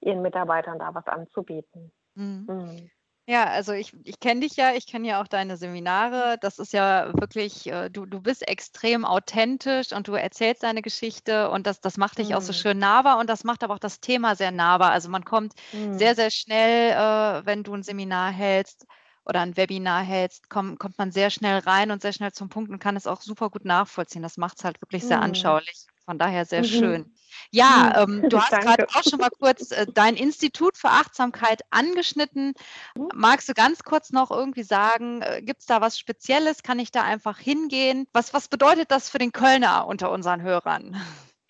ihren 0.01 0.23
Mitarbeitern 0.23 0.79
da 0.79 0.95
was 0.95 1.07
anzubieten. 1.07 1.91
Mhm. 2.15 2.47
Mhm. 2.49 2.91
Ja, 3.29 3.45
also 3.47 3.73
ich, 3.73 3.93
ich 4.05 4.21
kenne 4.21 4.41
dich 4.43 4.55
ja, 4.55 4.73
ich 4.75 4.87
kenne 4.87 5.09
ja 5.09 5.21
auch 5.21 5.27
deine 5.27 5.57
Seminare. 5.57 6.39
Das 6.41 6.59
ist 6.61 6.73
ja 6.73 7.11
wirklich, 7.21 7.67
äh, 7.67 7.91
du, 7.91 8.07
du 8.07 8.21
bist 8.21 8.47
extrem 8.47 9.05
authentisch 9.05 9.93
und 9.93 10.07
du 10.07 10.13
erzählst 10.15 10.63
deine 10.63 10.81
Geschichte 10.81 11.51
und 11.51 11.67
das, 11.67 11.81
das 11.81 11.97
macht 11.97 12.19
dich 12.19 12.37
auch 12.37 12.41
so 12.43 12.53
mhm. 12.53 12.53
schön 12.53 12.79
nahbar 12.79 13.19
und 13.19 13.29
das 13.29 13.43
macht 13.43 13.65
aber 13.65 13.75
auch 13.75 13.79
das 13.81 13.99
Thema 14.01 14.37
sehr 14.37 14.53
nahbar. 14.53 14.93
Also 14.93 15.09
man 15.09 15.25
kommt 15.25 15.55
sehr, 15.91 16.15
mhm. 16.15 16.17
sehr 16.17 16.31
schnell, 16.31 16.93
äh, 16.93 17.45
wenn 17.47 17.65
du 17.65 17.75
ein 17.75 17.83
Seminar 17.83 18.31
hältst 18.31 18.87
oder 19.25 19.41
ein 19.41 19.57
Webinar 19.57 20.05
hältst, 20.05 20.49
komm, 20.49 20.79
kommt 20.79 20.97
man 20.99 21.11
sehr 21.11 21.31
schnell 21.31 21.59
rein 21.59 21.91
und 21.91 22.03
sehr 22.03 22.13
schnell 22.13 22.31
zum 22.33 22.49
Punkt 22.49 22.71
und 22.71 22.79
kann 22.79 22.95
es 22.95 23.09
auch 23.09 23.23
super 23.23 23.51
gut 23.51 23.65
nachvollziehen. 23.65 24.23
Das 24.23 24.37
macht 24.37 24.59
es 24.59 24.65
halt 24.65 24.81
wirklich 24.81 25.05
sehr 25.05 25.21
Mhm. 25.21 25.21
anschaulich. 25.21 25.87
Von 26.07 26.19
daher 26.19 26.45
sehr 26.45 26.61
Mhm. 26.61 26.65
schön. 26.65 27.13
Ja, 27.51 28.03
ähm, 28.03 28.23
du 28.31 28.41
hast 28.41 28.61
gerade 28.61 28.87
auch 28.95 29.03
schon 29.03 29.19
mal 29.19 29.31
kurz 29.31 29.73
äh, 29.73 29.87
dein 29.93 30.15
Institut 30.15 30.77
für 30.77 30.89
Achtsamkeit 30.89 31.63
angeschnitten. 31.71 32.55
Mhm. 32.97 33.09
Magst 33.15 33.49
du 33.49 33.55
ganz 33.55 33.83
kurz 33.83 34.13
noch 34.13 34.31
irgendwie 34.31 34.63
sagen, 34.63 35.23
äh, 35.23 35.43
gibt 35.43 35.61
es 35.61 35.67
da 35.67 35.81
was 35.81 35.99
Spezielles? 35.99 36.63
Kann 36.63 36.79
ich 36.79 36.93
da 36.93 37.03
einfach 37.03 37.39
hingehen? 37.39 38.07
Was, 38.13 38.33
was 38.33 38.49
bedeutet 38.49 38.91
das 38.91 39.11
für 39.11 39.19
den 39.19 39.33
Kölner 39.33 39.87
unter 39.87 40.13
unseren 40.13 40.43
Hörern? 40.43 40.97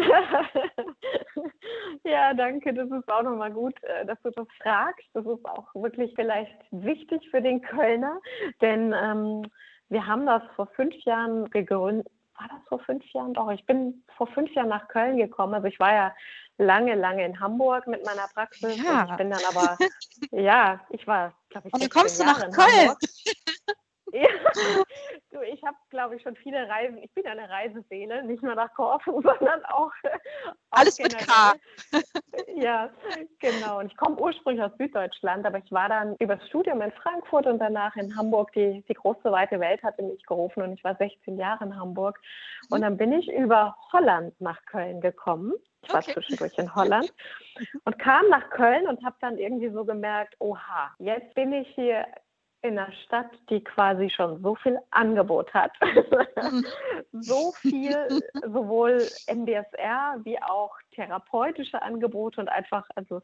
ja, 2.04 2.34
danke. 2.34 2.73
Das 2.73 2.89
ist 2.89 3.10
auch 3.10 3.23
nochmal 3.23 3.52
gut, 3.52 3.75
äh, 3.84 4.06
dass 4.06 4.21
du 4.21 4.32
das 4.32 4.47
fragst. 4.63 5.06
Das 5.13 5.25
ist 5.25 5.45
auch 5.45 5.67
wirklich 5.75 6.13
vielleicht 6.15 6.56
wichtig 6.71 7.28
für 7.30 7.41
den 7.41 7.62
Kölner, 7.62 8.21
denn 8.62 8.93
ähm, 8.93 9.43
wir 9.89 10.06
haben 10.06 10.25
das 10.25 10.43
vor 10.56 10.67
fünf 10.75 10.95
Jahren 11.04 11.49
gegründet, 11.49 12.08
war 12.39 12.47
das 12.47 12.67
vor 12.67 12.80
fünf 12.80 13.04
Jahren? 13.13 13.34
Doch, 13.34 13.52
ich 13.52 13.65
bin 13.65 14.04
vor 14.15 14.28
fünf 14.28 14.54
Jahren 14.54 14.69
nach 14.69 14.88
Köln 14.88 15.17
gekommen. 15.17 15.54
Also 15.54 15.67
ich 15.67 15.80
war 15.80 15.93
ja 15.93 16.15
lange, 16.58 16.95
lange 16.95 17.25
in 17.25 17.39
Hamburg 17.39 17.88
mit 17.88 18.06
meiner 18.06 18.28
Praxis. 18.34 18.78
Ja. 18.82 19.04
Und 19.04 19.12
ich 19.12 19.17
bin 19.17 19.30
dann 19.30 19.41
aber, 19.49 19.78
ja, 20.32 20.80
ich 20.89 21.06
war, 21.08 21.34
glaube 21.49 21.67
ich, 21.67 21.73
Und 21.73 21.84
dann 21.84 21.89
kommst 21.89 22.19
du 22.19 22.25
nach 22.25 22.39
Köln. 22.52 22.95
Ja. 24.12 24.28
Du, 25.39 25.45
ich 25.45 25.63
habe, 25.63 25.78
glaube 25.89 26.15
ich, 26.15 26.21
schon 26.21 26.36
viele 26.36 26.67
Reisen. 26.67 26.97
Ich 26.97 27.13
bin 27.13 27.25
eine 27.25 27.49
Reiseseele, 27.49 28.23
nicht 28.23 28.43
nur 28.43 28.56
nach 28.56 28.73
Korfu, 28.73 29.21
sondern 29.21 29.63
auch. 29.65 29.91
Alles 30.71 30.99
auch 30.99 31.04
mit 31.04 31.17
K. 31.17 31.54
Ja, 32.56 32.89
genau. 33.39 33.80
Und 33.80 33.88
ich 33.88 33.97
komme 33.97 34.19
ursprünglich 34.19 34.63
aus 34.63 34.75
Süddeutschland, 34.78 35.45
aber 35.45 35.60
ich 35.60 35.71
war 35.71 35.88
dann 35.88 36.15
übers 36.19 36.45
Studium 36.47 36.82
in 36.82 36.91
Frankfurt 36.91 37.45
und 37.47 37.60
danach 37.60 37.95
in 37.95 38.15
Hamburg. 38.15 38.52
Die, 38.54 38.84
die 38.88 38.93
große, 38.93 39.32
weite 39.32 39.60
Welt 39.60 39.82
hatte 39.84 40.04
mich 40.04 40.23
gerufen 40.25 40.63
und 40.63 40.73
ich 40.73 40.84
war 40.84 40.95
16 40.95 41.38
Jahre 41.38 41.65
in 41.65 41.80
Hamburg. 41.80 42.19
Und 42.69 42.82
dann 42.82 42.97
bin 42.97 43.13
ich 43.13 43.32
über 43.32 43.78
Holland 43.93 44.39
nach 44.41 44.63
Köln 44.65 44.99
gekommen. 44.99 45.54
Ich 45.84 45.93
war 45.93 46.02
okay. 46.02 46.13
zwischendurch 46.13 46.58
in 46.58 46.75
Holland 46.75 47.13
und 47.86 47.99
kam 47.99 48.28
nach 48.30 48.49
Köln 48.49 48.88
und 48.88 49.04
habe 49.06 49.15
dann 49.21 49.38
irgendwie 49.38 49.69
so 49.69 49.86
gemerkt, 49.86 50.36
oha, 50.39 50.93
jetzt 50.99 51.34
bin 51.36 51.54
ich 51.54 51.69
hier 51.75 52.06
in 52.62 52.78
einer 52.78 52.91
Stadt, 53.06 53.30
die 53.50 53.63
quasi 53.63 54.10
schon 54.10 54.41
so 54.41 54.56
viel 54.56 54.80
Angebot 54.91 55.54
hat, 55.54 55.72
so 57.13 57.54
viel 57.54 58.22
sowohl 58.45 59.08
MBSR 59.28 60.19
wie 60.24 60.41
auch 60.41 60.76
therapeutische 60.93 61.82
Angebote 61.82 62.41
und 62.41 62.50
einfach 62.50 62.86
also 62.95 63.22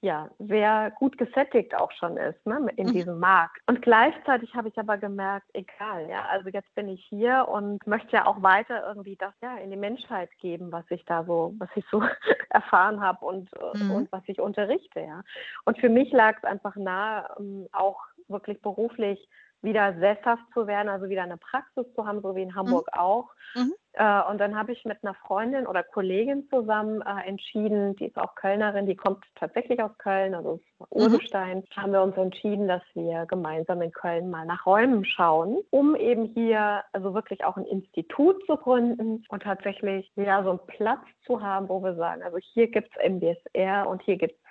ja 0.00 0.30
sehr 0.38 0.92
gut 0.98 1.18
gesättigt 1.18 1.74
auch 1.74 1.90
schon 1.92 2.16
ist 2.16 2.46
ne, 2.46 2.66
in 2.76 2.88
mhm. 2.88 2.92
diesem 2.92 3.18
Markt. 3.18 3.60
Und 3.66 3.82
gleichzeitig 3.82 4.54
habe 4.54 4.68
ich 4.68 4.78
aber 4.78 4.96
gemerkt, 4.96 5.46
egal, 5.52 6.08
ja, 6.08 6.24
also 6.30 6.48
jetzt 6.48 6.72
bin 6.74 6.88
ich 6.88 7.04
hier 7.08 7.46
und 7.48 7.86
möchte 7.86 8.16
ja 8.16 8.26
auch 8.26 8.42
weiter 8.42 8.86
irgendwie 8.86 9.16
das 9.16 9.34
ja 9.42 9.56
in 9.56 9.70
die 9.70 9.76
Menschheit 9.76 10.30
geben, 10.40 10.72
was 10.72 10.84
ich 10.90 11.04
da 11.04 11.24
so, 11.24 11.54
was 11.58 11.68
ich 11.74 11.84
so 11.90 12.02
erfahren 12.50 13.00
habe 13.00 13.26
und, 13.26 13.50
mhm. 13.74 13.90
und 13.90 14.12
was 14.12 14.22
ich 14.26 14.40
unterrichte, 14.40 15.00
ja. 15.00 15.22
Und 15.64 15.78
für 15.78 15.88
mich 15.88 16.10
lag 16.12 16.36
es 16.38 16.44
einfach 16.44 16.76
nahe, 16.76 17.28
ähm, 17.38 17.68
auch 17.72 18.00
wirklich 18.28 18.60
beruflich 18.60 19.28
wieder 19.62 19.94
sesshaft 19.98 20.44
zu 20.54 20.66
werden, 20.66 20.88
also 20.88 21.08
wieder 21.08 21.22
eine 21.22 21.36
Praxis 21.36 21.86
zu 21.94 22.06
haben, 22.06 22.22
so 22.22 22.36
wie 22.36 22.42
in 22.42 22.54
Hamburg 22.54 22.88
mhm. 22.94 23.00
auch. 23.00 23.30
Mhm. 23.54 23.74
Äh, 23.94 24.22
und 24.30 24.38
dann 24.38 24.56
habe 24.56 24.72
ich 24.72 24.84
mit 24.84 25.02
einer 25.02 25.14
Freundin 25.14 25.66
oder 25.66 25.82
Kollegin 25.82 26.48
zusammen 26.48 27.02
äh, 27.02 27.26
entschieden, 27.26 27.96
die 27.96 28.06
ist 28.06 28.18
auch 28.18 28.36
Kölnerin, 28.36 28.86
die 28.86 28.94
kommt 28.94 29.24
tatsächlich 29.34 29.82
aus 29.82 29.96
Köln, 29.98 30.34
also 30.34 30.60
aus 30.78 30.88
Urstein, 30.90 31.58
mhm. 31.58 31.82
haben 31.82 31.92
wir 31.92 32.02
uns 32.02 32.16
entschieden, 32.16 32.68
dass 32.68 32.82
wir 32.94 33.26
gemeinsam 33.26 33.82
in 33.82 33.90
Köln 33.90 34.30
mal 34.30 34.46
nach 34.46 34.64
Räumen 34.64 35.04
schauen, 35.04 35.58
um 35.70 35.96
eben 35.96 36.26
hier 36.26 36.84
also 36.92 37.14
wirklich 37.14 37.44
auch 37.44 37.56
ein 37.56 37.64
Institut 37.64 38.36
zu 38.46 38.56
gründen 38.56 39.24
und 39.28 39.42
tatsächlich 39.42 40.10
ja 40.14 40.44
so 40.44 40.50
einen 40.50 40.66
Platz 40.68 41.04
zu 41.26 41.42
haben, 41.42 41.68
wo 41.68 41.82
wir 41.82 41.96
sagen, 41.96 42.22
also 42.22 42.38
hier 42.38 42.70
gibt 42.70 42.90
es 42.94 43.10
MBSR 43.10 43.88
und 43.88 44.02
hier 44.02 44.16
gibt 44.16 44.34
es 44.34 44.47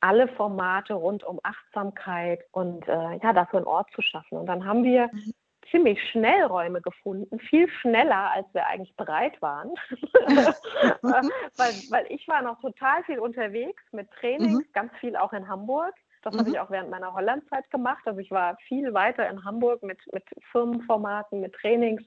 alle 0.00 0.28
Formate 0.28 0.94
rund 0.94 1.24
um 1.24 1.40
Achtsamkeit 1.42 2.40
und 2.52 2.86
äh, 2.88 3.18
ja, 3.22 3.32
dafür 3.32 3.58
einen 3.58 3.66
Ort 3.66 3.90
zu 3.94 4.02
schaffen. 4.02 4.38
Und 4.38 4.46
dann 4.46 4.64
haben 4.64 4.84
wir 4.84 5.08
mhm. 5.12 5.34
ziemlich 5.70 5.98
schnell 6.10 6.44
Räume 6.44 6.80
gefunden, 6.80 7.38
viel 7.40 7.68
schneller, 7.68 8.30
als 8.32 8.46
wir 8.52 8.66
eigentlich 8.66 8.94
bereit 8.96 9.40
waren. 9.42 9.70
weil, 11.02 11.72
weil 11.90 12.06
ich 12.08 12.26
war 12.28 12.42
noch 12.42 12.60
total 12.60 13.02
viel 13.04 13.18
unterwegs 13.18 13.82
mit 13.92 14.10
Trainings, 14.12 14.58
mhm. 14.58 14.72
ganz 14.72 14.92
viel 15.00 15.16
auch 15.16 15.32
in 15.32 15.48
Hamburg. 15.48 15.94
Das 16.22 16.34
mhm. 16.34 16.38
habe 16.40 16.50
ich 16.50 16.60
auch 16.60 16.70
während 16.70 16.90
meiner 16.90 17.14
Hollandzeit 17.14 17.70
gemacht. 17.70 18.02
Also 18.04 18.20
ich 18.20 18.30
war 18.30 18.56
viel 18.68 18.94
weiter 18.94 19.28
in 19.28 19.44
Hamburg 19.44 19.82
mit, 19.82 20.00
mit 20.12 20.24
Firmenformaten, 20.52 21.40
mit 21.40 21.54
Trainings. 21.54 22.02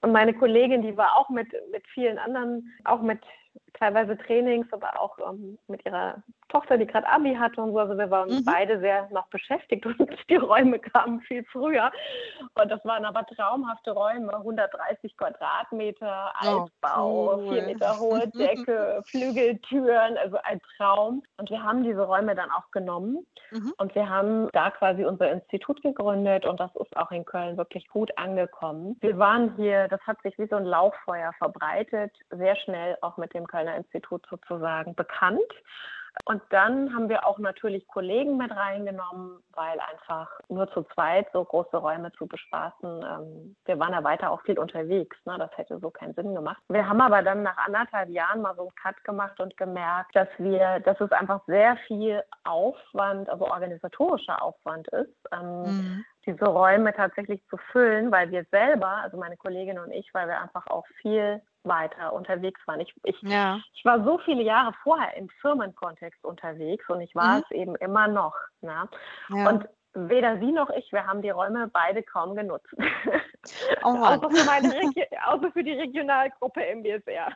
Und 0.00 0.12
meine 0.12 0.32
Kollegin, 0.32 0.82
die 0.82 0.96
war 0.96 1.16
auch 1.16 1.28
mit, 1.28 1.52
mit 1.72 1.86
vielen 1.88 2.18
anderen, 2.18 2.72
auch 2.84 3.02
mit 3.02 3.20
teilweise 3.74 4.16
Trainings, 4.18 4.66
aber 4.72 5.00
auch 5.00 5.18
ähm, 5.18 5.58
mit 5.68 5.84
ihrer 5.84 6.22
Tochter, 6.48 6.78
die 6.78 6.86
gerade 6.86 7.08
Abi 7.08 7.34
hatte 7.34 7.60
und 7.60 7.72
so. 7.72 7.78
Also 7.78 7.96
wir 7.96 8.10
waren 8.10 8.30
mhm. 8.30 8.44
beide 8.44 8.80
sehr 8.80 9.08
noch 9.10 9.26
beschäftigt 9.28 9.84
und 9.86 9.98
die 10.28 10.36
Räume 10.36 10.78
kamen 10.78 11.20
viel 11.20 11.44
früher. 11.44 11.90
Und 12.54 12.70
das 12.70 12.84
waren 12.84 13.04
aber 13.04 13.24
traumhafte 13.26 13.92
Räume, 13.92 14.34
130 14.34 15.16
Quadratmeter, 15.16 16.32
Altbau, 16.36 16.68
oh, 16.96 17.36
cool. 17.36 17.52
vier 17.52 17.62
Meter 17.64 17.98
hohe 17.98 18.28
Decke, 18.34 19.02
Flügeltüren, 19.06 20.16
also 20.16 20.38
ein 20.44 20.60
Traum. 20.76 21.22
Und 21.36 21.50
wir 21.50 21.62
haben 21.62 21.84
diese 21.84 22.02
Räume 22.02 22.34
dann 22.34 22.50
auch 22.50 22.70
genommen 22.70 23.26
mhm. 23.50 23.74
und 23.78 23.94
wir 23.94 24.08
haben 24.08 24.48
da 24.52 24.70
quasi 24.70 25.04
unser 25.04 25.30
Institut 25.30 25.82
gegründet 25.82 26.46
und 26.46 26.60
das 26.60 26.74
ist 26.76 26.96
auch 26.96 27.10
in 27.10 27.24
Köln 27.24 27.56
wirklich 27.56 27.86
gut 27.88 28.16
angekommen. 28.16 28.96
Wir 29.00 29.18
waren 29.18 29.54
hier, 29.56 29.88
das 29.88 30.00
hat 30.02 30.20
sich 30.22 30.38
wie 30.38 30.46
so 30.46 30.56
ein 30.56 30.64
Lauffeuer 30.64 31.32
verbreitet, 31.38 32.12
sehr 32.30 32.56
schnell 32.56 32.96
auch 33.02 33.16
mit 33.16 33.34
dem 33.34 33.46
Kölner 33.48 33.76
Institut 33.76 34.24
sozusagen 34.30 34.94
bekannt. 34.94 35.52
Und 36.24 36.42
dann 36.50 36.94
haben 36.94 37.08
wir 37.08 37.26
auch 37.26 37.38
natürlich 37.38 37.86
Kollegen 37.86 38.36
mit 38.36 38.50
reingenommen, 38.50 39.38
weil 39.54 39.78
einfach 39.80 40.28
nur 40.48 40.70
zu 40.72 40.82
zweit 40.94 41.26
so 41.32 41.44
große 41.44 41.76
Räume 41.76 42.12
zu 42.12 42.26
bespaßen, 42.26 43.04
ähm, 43.04 43.56
wir 43.64 43.78
waren 43.78 43.92
ja 43.92 44.02
weiter 44.02 44.30
auch 44.30 44.42
viel 44.42 44.58
unterwegs, 44.58 45.16
ne? 45.26 45.36
das 45.38 45.50
hätte 45.56 45.78
so 45.78 45.90
keinen 45.90 46.14
Sinn 46.14 46.34
gemacht. 46.34 46.62
Wir 46.68 46.88
haben 46.88 47.00
aber 47.00 47.22
dann 47.22 47.42
nach 47.42 47.56
anderthalb 47.58 48.08
Jahren 48.08 48.42
mal 48.42 48.54
so 48.56 48.62
einen 48.62 48.74
Cut 48.74 49.02
gemacht 49.04 49.38
und 49.40 49.56
gemerkt, 49.56 50.14
dass 50.14 50.28
wir, 50.38 50.80
dass 50.80 51.00
es 51.00 51.12
einfach 51.12 51.40
sehr 51.46 51.76
viel 51.86 52.22
Aufwand, 52.44 53.28
also 53.28 53.46
organisatorischer 53.46 54.42
Aufwand 54.42 54.88
ist, 54.88 55.14
ähm, 55.32 55.62
mhm 55.62 56.04
diese 56.28 56.44
Räume 56.44 56.92
tatsächlich 56.92 57.42
zu 57.48 57.56
füllen, 57.72 58.12
weil 58.12 58.30
wir 58.30 58.44
selber, 58.50 58.88
also 58.88 59.16
meine 59.16 59.38
Kollegin 59.38 59.78
und 59.78 59.90
ich, 59.92 60.12
weil 60.12 60.28
wir 60.28 60.38
einfach 60.38 60.66
auch 60.66 60.86
viel 61.00 61.40
weiter 61.68 62.12
unterwegs 62.12 62.60
waren. 62.66 62.80
Ich, 62.80 62.94
ich, 63.04 63.20
ja. 63.22 63.60
ich 63.74 63.84
war 63.84 64.02
so 64.04 64.18
viele 64.18 64.42
Jahre 64.42 64.72
vorher 64.82 65.16
im 65.16 65.28
Firmenkontext 65.40 66.24
unterwegs 66.24 66.88
und 66.88 67.00
ich 67.00 67.14
war 67.14 67.36
mhm. 67.36 67.44
es 67.44 67.50
eben 67.56 67.76
immer 67.76 68.08
noch. 68.08 68.34
Ne? 68.60 68.88
Ja. 69.30 69.48
Und 69.48 69.68
weder 69.94 70.38
sie 70.38 70.52
noch 70.52 70.70
ich, 70.70 70.92
wir 70.92 71.06
haben 71.06 71.22
die 71.22 71.30
Räume 71.30 71.68
beide 71.72 72.02
kaum 72.02 72.36
genutzt. 72.36 72.68
Oh 73.82 73.88
außer, 73.96 74.30
für 74.30 74.44
meine 74.44 74.74
außer 75.26 75.50
für 75.52 75.64
die 75.64 75.72
Regionalgruppe 75.72 76.60
MBSR. 76.60 77.32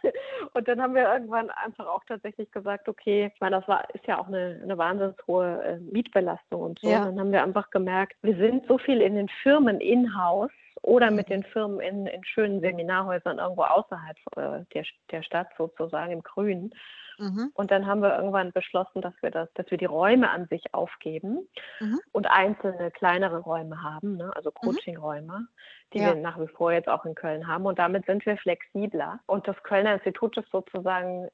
Und 0.55 0.69
dann 0.69 0.81
haben 0.81 0.95
wir 0.95 1.13
irgendwann 1.13 1.51
einfach 1.51 1.87
auch 1.87 2.05
tatsächlich 2.07 2.51
gesagt, 2.51 2.89
okay, 2.89 3.31
ich 3.35 3.41
meine, 3.41 3.57
das 3.57 3.69
war, 3.69 3.89
ist 3.95 4.07
ja 4.07 4.19
auch 4.19 4.29
eine, 4.29 4.61
eine 4.63 4.79
wahnsinnig 4.79 5.17
hohe 5.27 5.63
äh, 5.65 5.79
Mietbelastung 5.79 6.63
und 6.63 6.79
so. 6.81 6.89
Ja. 6.89 7.01
Und 7.01 7.17
dann 7.17 7.21
haben 7.21 7.33
wir 7.33 7.43
einfach 7.43 7.71
gemerkt, 7.71 8.17
wir 8.23 8.37
sind 8.37 8.67
so 8.67 8.79
viel 8.79 9.01
in 9.01 9.15
den 9.15 9.29
Firmen 9.43 9.81
in-house, 9.81 10.51
oder 10.83 11.11
mit 11.11 11.29
den 11.29 11.45
Firmen 11.45 11.81
in, 11.81 12.07
in 12.07 12.25
schönen 12.25 12.61
Seminarhäusern 12.61 13.39
irgendwo 13.39 13.63
außerhalb 13.63 14.17
äh, 14.37 14.65
der, 14.75 14.85
der 15.11 15.23
Stadt 15.23 15.49
sozusagen 15.57 16.13
im 16.13 16.23
Grünen. 16.23 16.73
Mhm. 17.19 17.51
Und 17.55 17.71
dann 17.71 17.87
haben 17.87 18.03
wir 18.03 18.17
irgendwann 18.17 18.53
beschlossen, 18.53 19.01
dass 19.01 19.15
wir 19.21 19.31
das, 19.31 19.49
dass 19.55 19.71
wir 19.71 19.79
die 19.79 19.85
Räume 19.85 20.31
an 20.31 20.47
sich 20.49 20.75
aufgeben 20.75 21.49
mhm. 21.81 22.01
und 22.11 22.27
einzelne 22.27 22.91
kleinere 22.91 23.39
Räume 23.39 23.83
haben, 23.83 24.17
ne? 24.17 24.33
also 24.35 24.51
mhm. 24.51 24.67
Coachingräume, 24.67 25.47
die 25.93 25.99
ja. 25.99 26.07
wir 26.07 26.15
nach 26.17 26.41
wie 26.41 26.49
vor 26.49 26.73
jetzt 26.73 26.89
auch 26.89 27.05
in 27.05 27.15
Köln 27.15 27.47
haben. 27.47 27.67
Und 27.67 27.79
damit 27.79 28.07
sind 28.07 28.25
wir 28.27 28.37
flexibler. 28.37 29.21
Und 29.27 29.47
das 29.47 29.63
Kölner 29.63 29.95
Institut 29.95 30.37
ist 30.37 30.51
sozusagen 30.51 31.29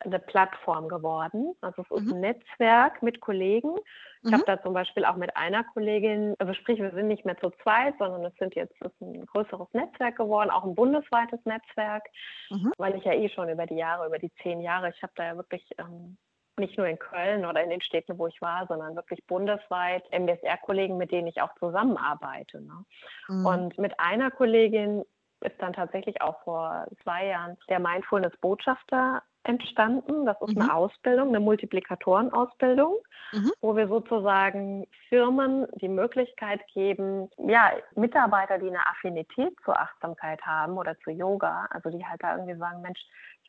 eine 0.00 0.18
Plattform 0.18 0.88
geworden. 0.88 1.54
Also 1.60 1.82
es 1.82 1.90
ist 1.90 2.06
mhm. 2.06 2.14
ein 2.14 2.20
Netzwerk 2.20 3.02
mit 3.02 3.20
Kollegen. 3.20 3.76
Ich 4.22 4.30
mhm. 4.30 4.34
habe 4.34 4.44
da 4.46 4.62
zum 4.62 4.72
Beispiel 4.72 5.04
auch 5.04 5.16
mit 5.16 5.36
einer 5.36 5.64
Kollegin, 5.64 6.34
also 6.38 6.54
sprich, 6.54 6.80
wir 6.80 6.92
sind 6.92 7.08
nicht 7.08 7.24
mehr 7.24 7.38
zu 7.38 7.50
zweit, 7.62 7.94
sondern 7.98 8.24
es 8.24 8.34
sind 8.36 8.54
jetzt 8.54 8.80
ist 8.80 9.00
ein 9.00 9.26
größeres 9.26 9.68
Netzwerk 9.72 10.16
geworden, 10.16 10.50
auch 10.50 10.64
ein 10.64 10.74
bundesweites 10.74 11.40
Netzwerk, 11.44 12.04
mhm. 12.50 12.72
weil 12.78 12.96
ich 12.96 13.04
ja 13.04 13.12
eh 13.12 13.28
schon 13.28 13.48
über 13.48 13.66
die 13.66 13.76
Jahre, 13.76 14.06
über 14.06 14.18
die 14.18 14.32
zehn 14.42 14.60
Jahre, 14.60 14.90
ich 14.90 15.02
habe 15.02 15.12
da 15.16 15.24
ja 15.24 15.36
wirklich 15.36 15.68
ähm, 15.78 16.16
nicht 16.58 16.76
nur 16.76 16.86
in 16.86 16.98
Köln 16.98 17.44
oder 17.44 17.62
in 17.62 17.70
den 17.70 17.80
Städten, 17.80 18.18
wo 18.18 18.26
ich 18.26 18.40
war, 18.42 18.66
sondern 18.66 18.94
wirklich 18.94 19.24
bundesweit 19.26 20.04
MBSR-Kollegen, 20.12 20.96
mit 20.96 21.10
denen 21.10 21.26
ich 21.26 21.40
auch 21.40 21.54
zusammenarbeite. 21.58 22.60
Ne? 22.60 22.84
Mhm. 23.28 23.46
Und 23.46 23.78
mit 23.78 23.98
einer 23.98 24.30
Kollegin 24.30 25.04
ist 25.40 25.60
dann 25.60 25.72
tatsächlich 25.72 26.20
auch 26.20 26.40
vor 26.44 26.86
zwei 27.02 27.26
Jahren 27.26 27.56
der 27.68 27.80
Mindfulness-Botschafter 27.80 29.22
entstanden. 29.44 30.26
Das 30.26 30.36
ist 30.40 30.54
mhm. 30.54 30.62
eine 30.62 30.74
Ausbildung, 30.74 31.28
eine 31.28 31.40
Multiplikatorenausbildung, 31.40 32.94
mhm. 33.32 33.52
wo 33.60 33.76
wir 33.76 33.88
sozusagen 33.88 34.86
Firmen 35.08 35.66
die 35.74 35.88
Möglichkeit 35.88 36.60
geben, 36.72 37.28
ja, 37.38 37.72
Mitarbeiter, 37.94 38.58
die 38.58 38.68
eine 38.68 38.86
Affinität 38.86 39.54
zur 39.64 39.78
Achtsamkeit 39.78 40.40
haben 40.42 40.78
oder 40.78 40.98
zu 41.00 41.10
Yoga, 41.10 41.66
also 41.70 41.90
die 41.90 42.04
halt 42.04 42.22
da 42.22 42.36
irgendwie 42.36 42.58
sagen, 42.58 42.82
Mensch, 42.82 43.00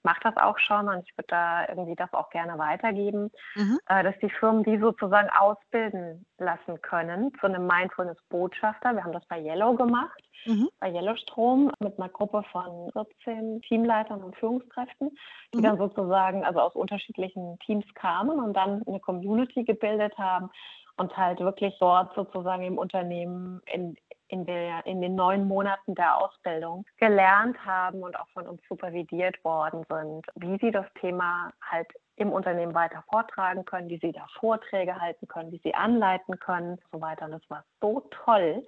ich 0.04 0.06
mache 0.06 0.20
das 0.24 0.38
auch 0.38 0.58
schon 0.60 0.90
und 0.90 1.00
ich 1.08 1.18
würde 1.18 1.28
da 1.30 1.68
irgendwie 1.70 1.96
das 1.96 2.14
auch 2.14 2.30
gerne 2.30 2.58
weitergeben, 2.58 3.32
mhm. 3.56 3.80
äh, 3.88 4.04
dass 4.04 4.16
die 4.22 4.30
Firmen 4.30 4.64
die 4.64 4.78
sozusagen 4.78 5.30
ausbilden 5.30 6.26
lassen 6.38 6.82
können 6.82 7.32
zu 7.40 7.48
einem 7.48 7.68
Mindfulness-Botschafter. 7.68 8.94
Wir 8.94 9.04
haben 9.04 9.14
das 9.14 9.26
bei 9.28 9.40
Yellow 9.40 9.76
gemacht, 9.76 10.22
mhm. 10.46 10.70
bei 10.80 10.92
Yellowstrom 10.92 11.72
mit 11.80 11.98
einer 11.98 12.10
Gruppe 12.10 12.44
von 12.52 12.92
14 12.92 13.62
Teamleitern 13.62 14.22
und 14.22 14.36
Führungskräften, 14.36 15.12
die 15.54 15.60
mhm. 15.60 15.64
dann 15.64 15.78
sozusagen 15.78 16.44
also 16.44 16.60
aus 16.60 16.76
unterschiedlichen 16.76 17.58
Teams 17.60 17.86
kamen 17.96 18.40
und 18.40 18.54
dann 18.54 18.84
eine 18.86 19.00
Community 19.00 19.64
gebildet 19.64 20.18
haben 20.18 20.50
und 20.98 21.16
halt 21.16 21.40
wirklich 21.40 21.76
dort 21.80 22.14
sozusagen 22.14 22.64
im 22.64 22.78
Unternehmen 22.78 23.62
in, 23.72 23.96
in, 24.34 24.46
der, 24.46 24.84
in 24.88 25.00
den 25.00 25.14
neun 25.14 25.48
Monaten 25.48 25.94
der 25.94 26.18
Ausbildung 26.18 26.86
gelernt 26.98 27.56
haben 27.64 28.02
und 28.02 28.20
auch 28.20 28.28
von 28.34 28.48
uns 28.48 28.62
supervidiert 28.68 29.44
worden 29.44 29.86
sind, 29.88 30.26
wie 30.36 30.58
sie 30.60 30.72
das 30.72 30.88
Thema 31.00 31.52
halt 31.62 31.88
im 32.16 32.32
Unternehmen 32.32 32.74
weiter 32.74 33.04
vortragen 33.12 33.64
können, 33.64 33.90
wie 33.90 34.00
sie 34.00 34.12
da 34.12 34.26
Vorträge 34.40 35.00
halten 35.00 35.28
können, 35.28 35.52
wie 35.52 35.62
sie 35.64 35.76
anleiten 35.76 36.40
können 36.40 36.72
und 36.72 36.82
so 36.92 37.00
weiter. 37.00 37.26
Und 37.26 37.34
das 37.34 37.50
war 37.50 37.64
so 37.80 38.02
toll, 38.26 38.66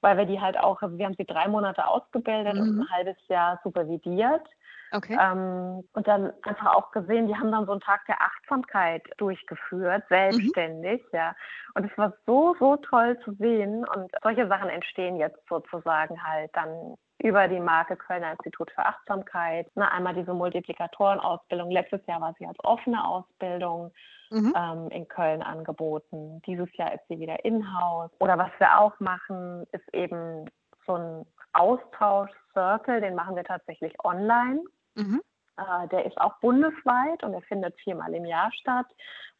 weil 0.00 0.16
wir 0.16 0.26
die 0.26 0.40
halt 0.40 0.56
auch, 0.56 0.80
wir 0.80 1.06
haben 1.06 1.16
sie 1.18 1.26
drei 1.26 1.48
Monate 1.48 1.86
ausgebildet 1.88 2.54
mhm. 2.54 2.60
und 2.60 2.80
ein 2.80 2.90
halbes 2.90 3.16
Jahr 3.26 3.60
supervidiert 3.64 4.46
Okay. 4.92 5.16
Ähm, 5.20 5.84
und 5.92 6.08
dann 6.08 6.32
einfach 6.42 6.74
auch 6.74 6.90
gesehen, 6.90 7.28
die 7.28 7.36
haben 7.36 7.52
dann 7.52 7.66
so 7.66 7.72
einen 7.72 7.80
Tag 7.80 8.04
der 8.06 8.20
Achtsamkeit 8.20 9.02
durchgeführt, 9.18 10.02
selbstständig, 10.08 11.02
mhm. 11.12 11.16
ja. 11.18 11.34
Und 11.74 11.90
es 11.90 11.96
war 11.96 12.12
so, 12.26 12.56
so 12.58 12.76
toll 12.76 13.18
zu 13.24 13.32
sehen. 13.34 13.86
Und 13.86 14.10
solche 14.22 14.48
Sachen 14.48 14.68
entstehen 14.68 15.16
jetzt 15.16 15.38
sozusagen 15.48 16.22
halt 16.22 16.50
dann 16.54 16.96
über 17.22 17.46
die 17.48 17.60
Marke 17.60 17.96
Kölner 17.96 18.32
Institut 18.32 18.70
für 18.72 18.84
Achtsamkeit. 18.84 19.68
Na, 19.74 19.88
einmal 19.92 20.14
diese 20.14 20.34
Multiplikatorenausbildung. 20.34 21.70
Letztes 21.70 22.04
Jahr 22.06 22.20
war 22.20 22.34
sie 22.38 22.46
als 22.46 22.58
offene 22.64 23.06
Ausbildung 23.06 23.92
mhm. 24.30 24.54
ähm, 24.56 24.88
in 24.90 25.06
Köln 25.06 25.42
angeboten. 25.42 26.42
Dieses 26.46 26.74
Jahr 26.76 26.92
ist 26.94 27.06
sie 27.08 27.20
wieder 27.20 27.44
in-house. 27.44 28.10
Oder 28.18 28.38
was 28.38 28.50
wir 28.58 28.78
auch 28.78 28.98
machen, 28.98 29.66
ist 29.72 29.94
eben 29.94 30.46
so 30.86 30.94
ein 30.94 31.26
Austausch-Circle, 31.52 33.00
den 33.00 33.14
machen 33.14 33.36
wir 33.36 33.44
tatsächlich 33.44 33.92
online. 34.04 34.60
Mhm. 34.94 35.22
Äh, 35.56 35.88
der 35.88 36.06
ist 36.06 36.18
auch 36.18 36.38
bundesweit 36.40 37.22
und 37.22 37.34
er 37.34 37.42
findet 37.42 37.78
viermal 37.80 38.14
im 38.14 38.24
Jahr 38.24 38.50
statt, 38.52 38.86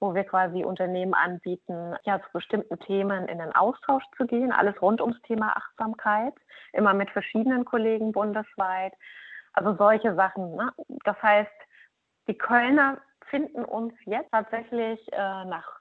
wo 0.01 0.15
wir 0.15 0.25
quasi 0.25 0.65
Unternehmen 0.65 1.15
anbieten, 1.15 1.97
ja, 2.05 2.21
zu 2.21 2.29
bestimmten 2.33 2.79
Themen 2.81 3.27
in 3.29 3.39
den 3.39 3.55
Austausch 3.55 4.05
zu 4.17 4.27
gehen. 4.27 4.53
Alles 4.53 4.81
rund 4.83 5.01
ums 5.01 5.21
Thema 5.23 5.57
Achtsamkeit, 5.57 6.35
immer 6.73 6.95
mit 6.95 7.11
verschiedenen 7.11 7.65
Kollegen 7.65 8.13
bundesweit. 8.13 8.93
Also 9.53 9.75
solche 9.77 10.15
Sachen. 10.15 10.55
Ne? 10.55 10.73
Das 11.05 11.21
heißt, 11.23 11.51
die 12.29 12.39
Kölner 12.39 12.99
finden 13.29 13.65
uns 13.65 13.95
jetzt 14.05 14.31
tatsächlich 14.31 15.01
äh, 15.13 15.45
nach 15.45 15.80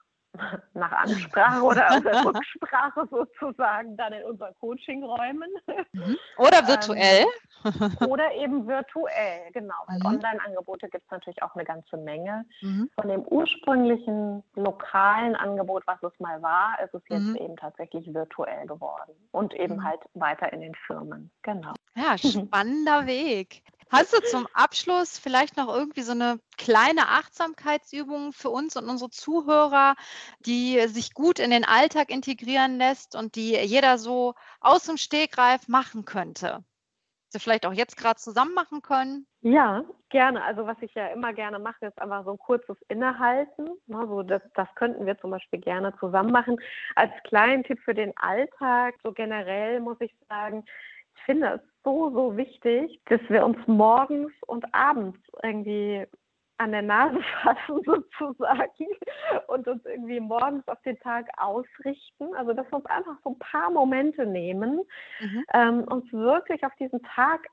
nach 0.74 0.92
Ansprache 0.92 1.62
oder 1.62 1.82
Rücksprache 2.24 3.06
sozusagen 3.10 3.96
dann 3.96 4.12
in 4.12 4.24
unseren 4.24 4.54
Coachingräumen. 4.60 5.50
Mhm. 5.92 6.16
Oder 6.38 6.66
virtuell. 6.66 7.24
Ähm, 7.64 8.08
oder 8.08 8.32
eben 8.34 8.66
virtuell, 8.66 9.50
genau. 9.52 9.74
Weil 9.86 9.98
mhm. 9.98 10.06
Online-Angebote 10.06 10.88
gibt 10.88 11.04
es 11.04 11.10
natürlich 11.10 11.42
auch 11.42 11.54
eine 11.54 11.64
ganze 11.64 11.96
Menge. 11.96 12.44
Mhm. 12.62 12.90
Von 12.94 13.08
dem 13.08 13.22
ursprünglichen 13.22 14.42
lokalen 14.54 15.36
Angebot, 15.36 15.82
was 15.86 16.02
es 16.02 16.18
mal 16.20 16.40
war, 16.42 16.78
ist 16.84 16.94
es 16.94 17.02
jetzt 17.08 17.20
mhm. 17.20 17.36
eben 17.36 17.56
tatsächlich 17.56 18.12
virtuell 18.14 18.66
geworden. 18.66 19.12
Und 19.32 19.54
eben 19.54 19.76
mhm. 19.76 19.84
halt 19.84 20.00
weiter 20.14 20.52
in 20.52 20.60
den 20.60 20.74
Firmen. 20.86 21.30
Genau. 21.42 21.74
Ja, 21.96 22.16
spannender 22.16 23.06
Weg. 23.06 23.62
Hast 23.90 24.12
du 24.12 24.22
zum 24.22 24.46
Abschluss 24.52 25.18
vielleicht 25.18 25.56
noch 25.56 25.68
irgendwie 25.68 26.02
so 26.02 26.12
eine 26.12 26.38
kleine 26.56 27.08
Achtsamkeitsübung 27.08 28.32
für 28.32 28.50
uns 28.50 28.76
und 28.76 28.88
unsere 28.88 29.10
Zuhörer, 29.10 29.96
die 30.40 30.80
sich 30.86 31.12
gut 31.12 31.38
in 31.38 31.50
den 31.50 31.64
Alltag 31.64 32.10
integrieren 32.10 32.78
lässt 32.78 33.16
und 33.16 33.34
die 33.34 33.56
jeder 33.56 33.98
so 33.98 34.34
aus 34.60 34.84
dem 34.84 34.96
Stegreif 34.96 35.66
machen 35.68 36.04
könnte? 36.04 36.64
Sie 37.30 37.38
vielleicht 37.38 37.66
auch 37.66 37.72
jetzt 37.72 37.96
gerade 37.96 38.20
zusammen 38.20 38.54
machen 38.54 38.82
können? 38.82 39.26
Ja, 39.42 39.84
gerne. 40.10 40.42
Also 40.44 40.66
was 40.66 40.76
ich 40.82 40.92
ja 40.94 41.06
immer 41.08 41.32
gerne 41.32 41.58
mache, 41.58 41.86
ist 41.86 42.00
einfach 42.00 42.24
so 42.24 42.32
ein 42.32 42.38
kurzes 42.38 42.76
Innehalten. 42.88 43.70
Also 43.92 44.22
das, 44.22 44.42
das 44.54 44.68
könnten 44.74 45.06
wir 45.06 45.18
zum 45.18 45.30
Beispiel 45.30 45.60
gerne 45.60 45.96
zusammen 45.98 46.30
machen. 46.30 46.56
Als 46.94 47.10
kleinen 47.24 47.64
Tipp 47.64 47.80
für 47.84 47.94
den 47.94 48.12
Alltag, 48.16 48.96
so 49.02 49.12
generell 49.12 49.80
muss 49.80 49.96
ich 50.00 50.14
sagen, 50.28 50.64
ich 51.16 51.22
finde 51.22 51.54
es 51.54 51.69
so, 51.84 52.10
so 52.10 52.36
wichtig, 52.36 53.00
dass 53.06 53.20
wir 53.28 53.44
uns 53.44 53.58
morgens 53.66 54.32
und 54.46 54.64
abends 54.74 55.18
irgendwie 55.42 56.06
an 56.58 56.72
der 56.72 56.82
Nase 56.82 57.18
fassen 57.42 57.80
sozusagen 57.84 58.88
und 59.48 59.66
uns 59.66 59.84
irgendwie 59.86 60.20
morgens 60.20 60.66
auf 60.68 60.80
den 60.82 60.98
Tag 61.00 61.26
ausrichten. 61.38 62.34
Also 62.36 62.52
dass 62.52 62.66
wir 62.70 62.76
uns 62.76 62.86
einfach 62.86 63.16
so 63.24 63.30
ein 63.30 63.38
paar 63.38 63.70
Momente 63.70 64.26
nehmen, 64.26 64.82
mhm. 65.20 65.44
ähm, 65.54 65.84
uns 65.84 66.12
wirklich 66.12 66.62
auf 66.64 66.74
diesen 66.78 67.02
Tag 67.02 67.46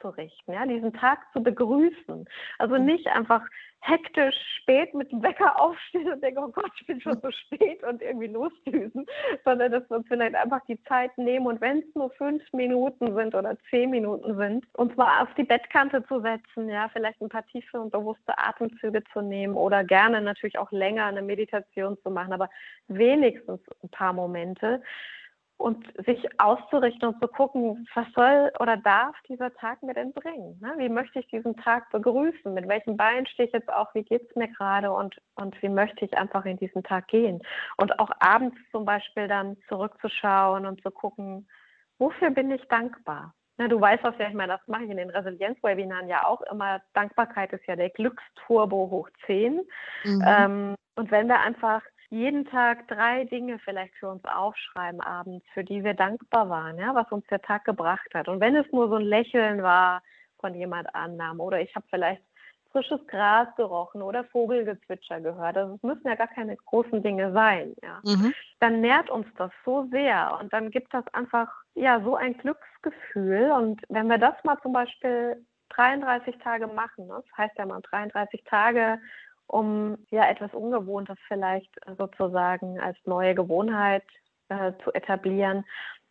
auszurichten, 0.00 0.54
ja, 0.54 0.66
diesen 0.66 0.92
Tag 0.92 1.20
zu 1.32 1.42
begrüßen. 1.42 2.26
Also 2.58 2.78
mhm. 2.78 2.84
nicht 2.84 3.06
einfach 3.08 3.42
hektisch 3.82 4.36
spät 4.60 4.92
mit 4.92 5.10
dem 5.10 5.22
Wecker 5.22 5.58
aufstehen 5.60 6.12
und 6.12 6.22
denken, 6.22 6.40
oh 6.40 6.48
Gott, 6.48 6.70
ich 6.78 6.86
bin 6.86 7.00
schon 7.00 7.18
so 7.22 7.30
spät 7.30 7.82
und 7.82 8.02
irgendwie 8.02 8.26
losdüsen, 8.26 9.06
sondern 9.44 9.72
dass 9.72 9.88
wir 9.88 9.98
uns 9.98 10.06
vielleicht 10.08 10.34
einfach 10.34 10.60
die 10.66 10.82
Zeit 10.84 11.16
nehmen 11.16 11.46
und 11.46 11.60
wenn 11.60 11.78
es 11.78 11.94
nur 11.94 12.10
fünf 12.10 12.42
Minuten 12.52 13.14
sind 13.14 13.34
oder 13.34 13.56
zehn 13.70 13.90
Minuten 13.90 14.36
sind, 14.36 14.66
uns 14.74 14.94
mal 14.96 15.22
auf 15.22 15.32
die 15.34 15.44
Bettkante 15.44 16.04
zu 16.06 16.20
setzen, 16.20 16.68
ja, 16.68 16.90
vielleicht 16.92 17.20
ein 17.22 17.30
paar 17.30 17.46
tiefe 17.46 17.80
und 17.80 17.90
bewusste 17.90 18.36
Atemzüge 18.36 19.02
zu 19.12 19.22
nehmen 19.22 19.54
oder 19.54 19.82
gerne 19.82 20.20
natürlich 20.20 20.58
auch 20.58 20.70
länger 20.72 21.06
eine 21.06 21.22
Meditation 21.22 21.96
zu 22.02 22.10
machen, 22.10 22.32
aber 22.32 22.50
wenigstens 22.88 23.60
ein 23.82 23.88
paar 23.88 24.12
Momente 24.12 24.82
und 25.60 25.86
sich 26.06 26.26
auszurichten 26.40 27.08
und 27.08 27.20
zu 27.20 27.28
gucken, 27.28 27.86
was 27.94 28.06
soll 28.14 28.50
oder 28.60 28.78
darf 28.78 29.14
dieser 29.28 29.52
Tag 29.52 29.82
mir 29.82 29.92
denn 29.92 30.12
bringen? 30.12 30.58
Ne? 30.60 30.72
Wie 30.78 30.88
möchte 30.88 31.20
ich 31.20 31.26
diesen 31.28 31.54
Tag 31.58 31.90
begrüßen? 31.90 32.54
Mit 32.54 32.66
welchem 32.66 32.96
Bein 32.96 33.26
stehe 33.26 33.46
ich 33.46 33.52
jetzt 33.52 33.70
auch? 33.70 33.94
Wie 33.94 34.02
geht 34.02 34.28
es 34.28 34.36
mir 34.36 34.48
gerade? 34.48 34.90
Und, 34.90 35.20
und 35.34 35.60
wie 35.62 35.68
möchte 35.68 36.04
ich 36.06 36.16
einfach 36.16 36.46
in 36.46 36.56
diesen 36.56 36.82
Tag 36.82 37.08
gehen? 37.08 37.42
Und 37.76 37.98
auch 37.98 38.10
abends 38.20 38.56
zum 38.72 38.86
Beispiel 38.86 39.28
dann 39.28 39.58
zurückzuschauen 39.68 40.64
und 40.64 40.82
zu 40.82 40.90
gucken, 40.90 41.46
wofür 41.98 42.30
bin 42.30 42.50
ich 42.50 42.66
dankbar? 42.68 43.34
Ne, 43.58 43.68
du 43.68 43.78
weißt 43.78 44.02
das 44.02 44.14
ja, 44.18 44.28
ich 44.28 44.34
meine, 44.34 44.54
das 44.54 44.66
mache 44.66 44.84
ich 44.84 44.90
in 44.90 44.96
den 44.96 45.10
Resilienz-Webinaren 45.10 46.08
ja 46.08 46.24
auch 46.24 46.40
immer. 46.50 46.80
Dankbarkeit 46.94 47.52
ist 47.52 47.66
ja 47.66 47.76
der 47.76 47.90
Glücksturbo 47.90 48.88
hoch 48.90 49.10
10. 49.26 49.60
Mhm. 50.04 50.24
Ähm, 50.26 50.74
und 50.96 51.10
wenn 51.10 51.28
wir 51.28 51.40
einfach 51.40 51.82
jeden 52.10 52.44
Tag 52.44 52.88
drei 52.88 53.24
Dinge 53.24 53.58
vielleicht 53.60 53.94
für 53.94 54.08
uns 54.08 54.24
aufschreiben 54.24 55.00
abends, 55.00 55.46
für 55.54 55.64
die 55.64 55.84
wir 55.84 55.94
dankbar 55.94 56.48
waren, 56.48 56.78
ja, 56.78 56.94
was 56.94 57.10
uns 57.12 57.24
der 57.28 57.40
Tag 57.40 57.64
gebracht 57.64 58.08
hat. 58.14 58.28
Und 58.28 58.40
wenn 58.40 58.56
es 58.56 58.70
nur 58.72 58.88
so 58.88 58.96
ein 58.96 59.04
Lächeln 59.04 59.62
war 59.62 60.02
von 60.40 60.54
jemand 60.54 60.92
anderem 60.94 61.40
oder 61.40 61.60
ich 61.60 61.74
habe 61.74 61.86
vielleicht 61.88 62.22
frisches 62.72 63.04
Gras 63.06 63.48
gerochen 63.56 64.02
oder 64.02 64.24
Vogelgezwitscher 64.24 65.20
gehört, 65.20 65.56
also 65.56 65.74
es 65.74 65.82
müssen 65.82 66.06
ja 66.06 66.16
gar 66.16 66.28
keine 66.28 66.56
großen 66.56 67.02
Dinge 67.02 67.32
sein, 67.32 67.74
ja. 67.82 68.00
Mhm. 68.04 68.34
Dann 68.58 68.80
nährt 68.80 69.08
uns 69.08 69.26
das 69.36 69.52
so 69.64 69.86
sehr 69.90 70.36
und 70.40 70.52
dann 70.52 70.70
gibt 70.70 70.92
das 70.92 71.06
einfach 71.14 71.48
ja 71.74 72.00
so 72.00 72.16
ein 72.16 72.36
Glücksgefühl. 72.38 73.52
Und 73.52 73.82
wenn 73.88 74.08
wir 74.08 74.18
das 74.18 74.34
mal 74.44 74.58
zum 74.62 74.72
Beispiel 74.72 75.44
33 75.70 76.38
Tage 76.38 76.66
machen, 76.66 77.06
ne, 77.06 77.22
das 77.24 77.38
heißt 77.38 77.56
ja 77.56 77.66
mal 77.66 77.80
33 77.82 78.42
Tage 78.44 78.98
um 79.50 79.98
ja 80.10 80.28
etwas 80.30 80.54
Ungewohntes 80.54 81.18
vielleicht 81.26 81.70
sozusagen 81.98 82.78
als 82.80 82.96
neue 83.04 83.34
Gewohnheit 83.34 84.04
äh, 84.48 84.72
zu 84.84 84.92
etablieren. 84.92 85.64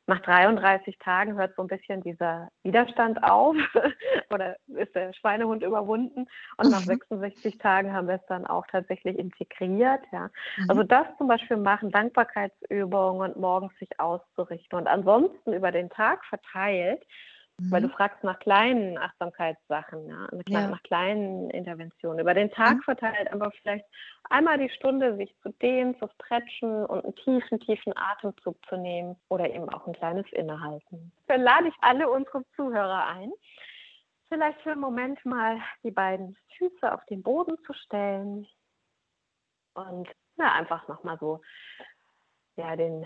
Nach 0.07 0.19
33 0.21 0.97
Tagen 0.97 1.37
hört 1.37 1.55
so 1.55 1.61
ein 1.61 1.67
bisschen 1.67 2.01
dieser 2.01 2.49
Widerstand 2.63 3.23
auf 3.23 3.55
oder 4.31 4.57
ist 4.67 4.95
der 4.95 5.13
Schweinehund 5.13 5.61
überwunden 5.61 6.25
und 6.57 6.71
nach 6.71 6.79
66 6.81 7.55
mhm. 7.55 7.59
Tagen 7.59 7.93
haben 7.93 8.07
wir 8.07 8.15
es 8.15 8.25
dann 8.27 8.45
auch 8.47 8.65
tatsächlich 8.67 9.17
integriert. 9.17 10.01
Ja. 10.11 10.29
Mhm. 10.57 10.65
Also 10.67 10.83
das 10.83 11.05
zum 11.17 11.27
Beispiel 11.27 11.57
machen, 11.57 11.91
Dankbarkeitsübungen 11.91 13.21
und 13.21 13.39
morgens 13.39 13.77
sich 13.77 13.99
auszurichten 13.99 14.79
und 14.79 14.87
ansonsten 14.87 15.53
über 15.53 15.71
den 15.71 15.89
Tag 15.89 16.25
verteilt 16.25 17.03
Mhm. 17.59 17.71
Weil 17.71 17.81
du 17.81 17.87
mhm. 17.87 17.93
fragst 17.93 18.23
nach 18.23 18.39
kleinen 18.39 18.97
Achtsamkeitssachen, 18.97 20.07
ja? 20.07 20.27
ja. 20.47 20.67
nach 20.69 20.83
kleinen 20.83 21.49
Interventionen. 21.49 22.19
Über 22.19 22.33
den 22.33 22.51
Tag 22.51 22.77
mhm. 22.77 22.81
verteilt 22.81 23.31
aber 23.31 23.51
vielleicht 23.61 23.85
einmal 24.29 24.57
die 24.57 24.69
Stunde 24.69 25.15
sich 25.17 25.35
zu 25.41 25.49
dehnen, 25.61 25.97
zu 25.99 26.07
stretchen 26.15 26.85
und 26.85 27.03
einen 27.03 27.15
tiefen, 27.15 27.59
tiefen 27.59 27.93
Atemzug 27.95 28.57
zu 28.67 28.77
nehmen 28.77 29.15
oder 29.29 29.49
eben 29.49 29.69
auch 29.69 29.85
ein 29.87 29.93
kleines 29.93 30.25
Innehalten. 30.31 31.11
Dann 31.27 31.41
lade 31.41 31.67
ich 31.67 31.75
alle 31.81 32.09
unsere 32.09 32.43
Zuhörer 32.55 33.07
ein, 33.07 33.31
vielleicht 34.29 34.61
für 34.61 34.71
einen 34.71 34.81
Moment 34.81 35.23
mal 35.25 35.59
die 35.83 35.91
beiden 35.91 36.37
Füße 36.57 36.91
auf 36.91 37.03
den 37.05 37.23
Boden 37.23 37.57
zu 37.65 37.73
stellen 37.73 38.47
und 39.73 40.07
ja, 40.37 40.53
einfach 40.53 40.87
nochmal 40.87 41.17
so 41.19 41.41
ja, 42.55 42.75
den 42.75 43.05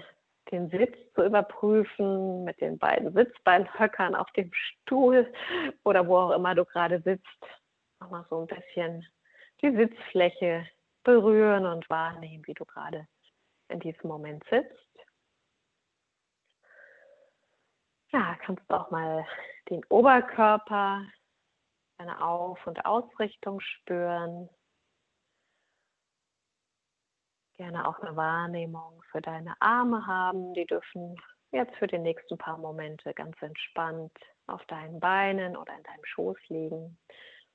den 0.51 0.69
Sitz 0.69 0.95
zu 1.15 1.23
überprüfen 1.23 2.43
mit 2.43 2.60
den 2.62 2.77
beiden 2.77 3.13
Sitzbeinhöckern 3.13 4.15
auf 4.15 4.29
dem 4.32 4.51
Stuhl 4.53 5.32
oder 5.84 6.08
wo 6.08 6.17
auch 6.17 6.32
immer 6.32 6.56
du 6.56 6.65
gerade 6.65 7.01
sitzt. 7.01 7.25
Nochmal 7.99 8.25
so 8.29 8.41
ein 8.41 8.47
bisschen 8.47 9.06
die 9.62 9.75
Sitzfläche 9.75 10.67
berühren 11.03 11.65
und 11.65 11.89
wahrnehmen, 11.89 12.43
wie 12.47 12.53
du 12.53 12.65
gerade 12.65 13.08
in 13.69 13.79
diesem 13.79 14.10
Moment 14.10 14.43
sitzt. 14.49 14.79
Ja, 18.12 18.38
kannst 18.45 18.63
du 18.69 18.75
auch 18.75 18.91
mal 18.91 19.25
den 19.69 19.84
Oberkörper, 19.89 21.03
deine 21.97 22.23
Auf- 22.23 22.65
und 22.67 22.86
Ausrichtung 22.86 23.60
spüren 23.60 24.49
gerne 27.63 27.88
auch 27.88 27.97
eine 27.99 28.15
Wahrnehmung 28.17 29.02
für 29.10 29.21
deine 29.21 29.56
Arme 29.62 30.06
haben. 30.06 30.54
Die 30.54 30.65
dürfen 30.65 31.15
jetzt 31.52 31.73
für 31.78 31.88
die 31.88 31.97
nächsten 31.97 32.38
paar 32.38 32.58
Momente 32.58 33.13
ganz 33.13 33.41
entspannt 33.41 34.12
auf 34.47 34.63
deinen 34.65 34.99
Beinen 34.99 35.56
oder 35.56 35.73
in 35.73 35.84
deinem 35.84 36.04
Schoß 36.04 36.38
liegen, 36.49 36.97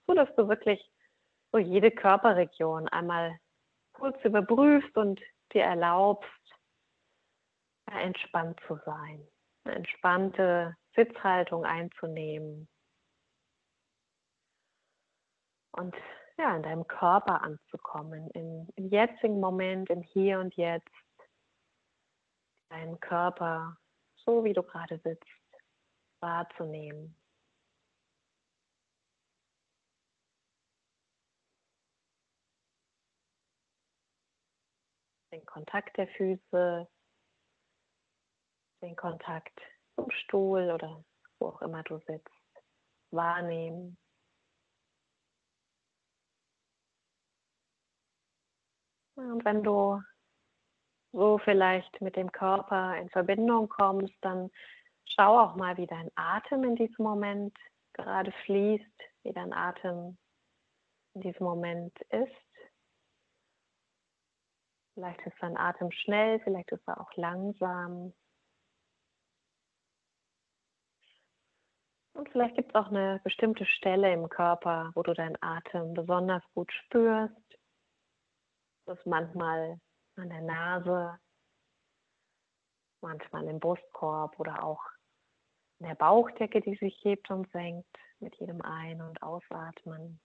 so 0.07 0.15
dass 0.15 0.35
du 0.37 0.49
wirklich 0.49 0.81
so 1.53 1.59
jede 1.59 1.91
Körperregion 1.91 2.89
einmal 2.89 3.39
kurz 3.93 4.17
überprüfst 4.25 4.97
und 4.97 5.21
dir 5.53 5.65
erlaubst, 5.65 6.31
entspannt 7.91 8.59
zu 8.67 8.79
sein, 8.87 9.27
eine 9.65 9.77
entspannte 9.77 10.75
Sitzhaltung 10.95 11.67
einzunehmen. 11.67 12.67
Und 15.73 15.95
ja, 16.39 16.55
in 16.57 16.63
deinem 16.63 16.87
Körper 16.87 17.43
anzukommen, 17.43 18.31
im, 18.31 18.69
im 18.77 18.89
jetzigen 18.89 19.41
Moment, 19.41 19.91
im 19.91 20.03
Hier 20.03 20.39
und 20.39 20.55
Jetzt, 20.55 20.89
deinen 22.71 23.01
Körper, 23.01 23.77
so 24.25 24.45
wie 24.45 24.53
du 24.53 24.63
gerade 24.63 24.99
sitzt, 25.01 25.27
wahrzunehmen. 26.21 27.15
Den 35.33 35.45
Kontakt 35.45 35.97
der 35.97 36.09
Füße, 36.09 36.89
den 38.83 38.97
Kontakt 38.97 39.61
zum 39.97 40.11
Stuhl 40.11 40.71
oder 40.71 41.05
wo 41.39 41.49
auch 41.49 41.63
immer 41.63 41.83
du 41.83 41.99
sitzt, 42.07 42.31
wahrnehmen. 43.11 43.99
Und 49.19 49.45
wenn 49.45 49.65
du 49.65 50.01
so 51.13 51.39
vielleicht 51.39 52.01
mit 52.01 52.15
dem 52.15 52.31
Körper 52.31 52.97
in 52.99 53.11
Verbindung 53.11 53.69
kommst, 53.69 54.15
dann 54.21 54.51
schau 55.07 55.41
auch 55.41 55.57
mal, 55.57 55.77
wie 55.77 55.87
dein 55.87 56.11
Atem 56.15 56.63
in 56.63 56.77
diesem 56.77 57.05
Moment 57.05 57.57
gerade 57.95 58.31
fließt, 58.45 58.85
wie 59.25 59.33
dein 59.33 59.53
Atem 59.53 60.17
in 61.15 61.23
diesem 61.23 61.45
Moment 61.45 61.99
ist. 62.11 62.33
Vielleicht 64.95 65.21
ist 65.27 65.37
dein 65.41 65.57
Atem 65.57 65.91
schnell, 65.91 66.39
vielleicht 66.41 66.71
ist 66.71 66.87
er 66.87 67.01
auch 67.01 67.13
langsam. 67.17 68.13
Und 72.13 72.29
vielleicht 72.31 72.57
gibt 72.57 72.71
es 72.71 72.75
auch 72.75 72.89
eine 72.89 73.21
bestimmte 73.25 73.65
Stelle 73.65 74.13
im 74.13 74.29
Körper, 74.29 74.91
wo 74.95 75.03
du 75.03 75.15
deinen 75.15 75.39
Atem 75.41 75.95
besonders 75.95 76.43
gut 76.55 76.73
spürst. 76.73 77.58
Das 78.89 79.05
manchmal 79.05 79.79
an 80.17 80.31
der 80.31 80.41
Nase, 80.41 81.21
manchmal 83.03 83.47
im 83.47 83.61
Brustkorb 83.61 84.41
oder 84.41 84.65
auch 84.65 84.83
in 85.79 85.89
der 85.89 85.95
Bauchdecke, 85.95 86.63
die 86.63 86.75
sich 86.77 86.99
hebt 87.05 87.31
und 87.31 87.53
senkt 87.53 87.87
mit 88.19 88.35
jedem 88.37 88.63
Ein- 88.63 89.03
und 89.03 89.23
Ausatmen. 89.23 90.19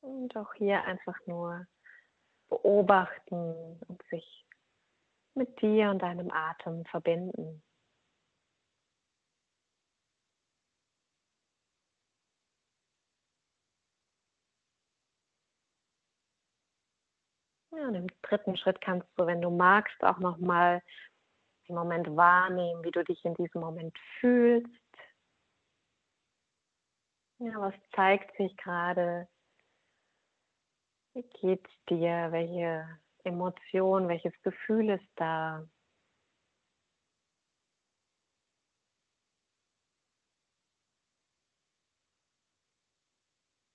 Und 0.00 0.36
auch 0.36 0.52
hier 0.54 0.82
einfach 0.82 1.16
nur 1.26 1.64
beobachten 2.48 3.78
und 3.86 4.02
sich 4.10 4.41
mit 5.34 5.60
dir 5.60 5.90
und 5.90 6.00
deinem 6.00 6.30
Atem 6.30 6.84
verbinden. 6.86 7.62
Ja, 17.70 17.88
und 17.88 17.94
im 17.94 18.06
dritten 18.20 18.56
Schritt 18.56 18.80
kannst 18.82 19.08
du, 19.16 19.26
wenn 19.26 19.40
du 19.40 19.50
magst, 19.50 20.02
auch 20.04 20.18
nochmal 20.18 20.82
den 21.68 21.76
Moment 21.76 22.06
wahrnehmen, 22.16 22.84
wie 22.84 22.90
du 22.90 23.02
dich 23.02 23.24
in 23.24 23.34
diesem 23.34 23.62
Moment 23.62 23.96
fühlst. 24.20 24.68
Ja, 27.38 27.54
was 27.60 27.74
zeigt 27.94 28.36
sich 28.36 28.56
gerade? 28.56 29.26
Wie 31.14 31.22
geht's 31.40 31.70
dir? 31.88 32.28
Welche 32.30 32.98
Emotion, 33.24 34.08
welches 34.08 34.32
Gefühl 34.42 34.90
ist 34.90 35.08
da? 35.16 35.66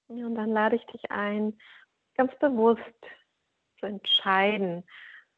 Ja, 0.09 0.25
und 0.25 0.35
dann 0.35 0.51
lade 0.51 0.77
ich 0.77 0.85
dich 0.85 1.11
ein, 1.11 1.57
ganz 2.15 2.33
bewusst 2.39 2.81
zu 3.79 3.85
entscheiden, 3.85 4.83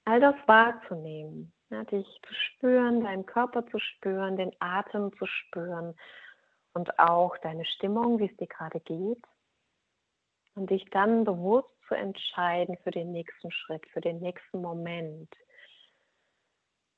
all 0.06 0.19
das 0.19 0.36
wahrzunehmen, 0.45 1.52
ja, 1.69 1.84
dich 1.84 2.08
zu 2.28 2.34
spüren, 2.34 3.04
deinen 3.04 3.26
Körper 3.26 3.65
zu 3.67 3.80
spüren, 3.80 4.38
den 4.38 4.56
Atem 4.60 5.12
zu 5.17 5.26
spüren 5.26 5.95
und 6.74 7.00
auch 7.00 7.38
deine 7.39 7.65
Stimmung, 7.65 8.19
wie 8.19 8.30
es 8.30 8.38
dir 8.38 8.48
gerade 8.48 8.80
geht. 8.80 9.24
Und 10.56 10.69
dich 10.69 10.86
dann 10.91 11.24
bewusst 11.24 11.69
zu 11.89 11.95
entscheiden 11.95 12.78
für 12.84 12.91
den 12.91 13.12
nächsten 13.12 13.52
Schritt, 13.52 13.86
für 13.89 13.99
den 13.99 14.19
nächsten 14.19 14.62
Moment. 14.62 15.30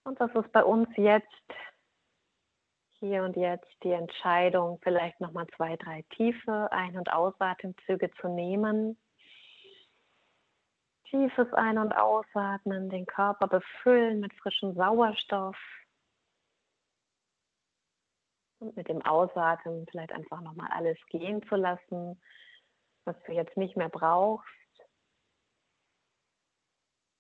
Und 0.04 0.20
das 0.20 0.30
ist 0.36 0.52
bei 0.52 0.64
uns 0.64 0.90
jetzt, 0.98 1.26
hier 3.00 3.24
und 3.24 3.36
jetzt, 3.36 3.72
die 3.84 3.92
Entscheidung, 3.92 4.80
vielleicht 4.84 5.20
nochmal 5.20 5.48
zwei, 5.56 5.76
drei 5.78 6.04
tiefe 6.16 6.72
Ein- 6.72 6.98
und 6.98 7.12
Ausatemzüge 7.12 8.12
zu 8.20 8.28
nehmen. 8.28 8.98
Tiefes 11.06 11.52
Ein- 11.54 11.80
und 11.80 11.94
Ausatmen, 11.94 12.90
den 12.90 13.06
Körper 13.06 13.48
befüllen 13.48 14.20
mit 14.20 14.34
frischem 14.36 14.76
Sauerstoff. 14.76 15.58
Und 18.60 18.76
mit 18.76 18.88
dem 18.88 19.02
Ausatmen 19.02 19.88
vielleicht 19.90 20.14
einfach 20.14 20.42
nochmal 20.42 20.70
alles 20.72 20.98
gehen 21.08 21.42
zu 21.48 21.56
lassen, 21.56 22.22
was 23.06 23.16
du 23.26 23.34
jetzt 23.34 23.58
nicht 23.58 23.76
mehr 23.76 23.90
brauchst. 23.90 24.61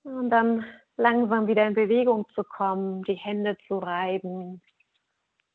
Und 0.03 0.29
dann 0.29 0.65
langsam 0.97 1.47
wieder 1.47 1.65
in 1.67 1.73
Bewegung 1.73 2.25
zu 2.33 2.43
kommen, 2.43 3.03
die 3.03 3.15
Hände 3.15 3.57
zu 3.67 3.77
reiben, 3.77 4.61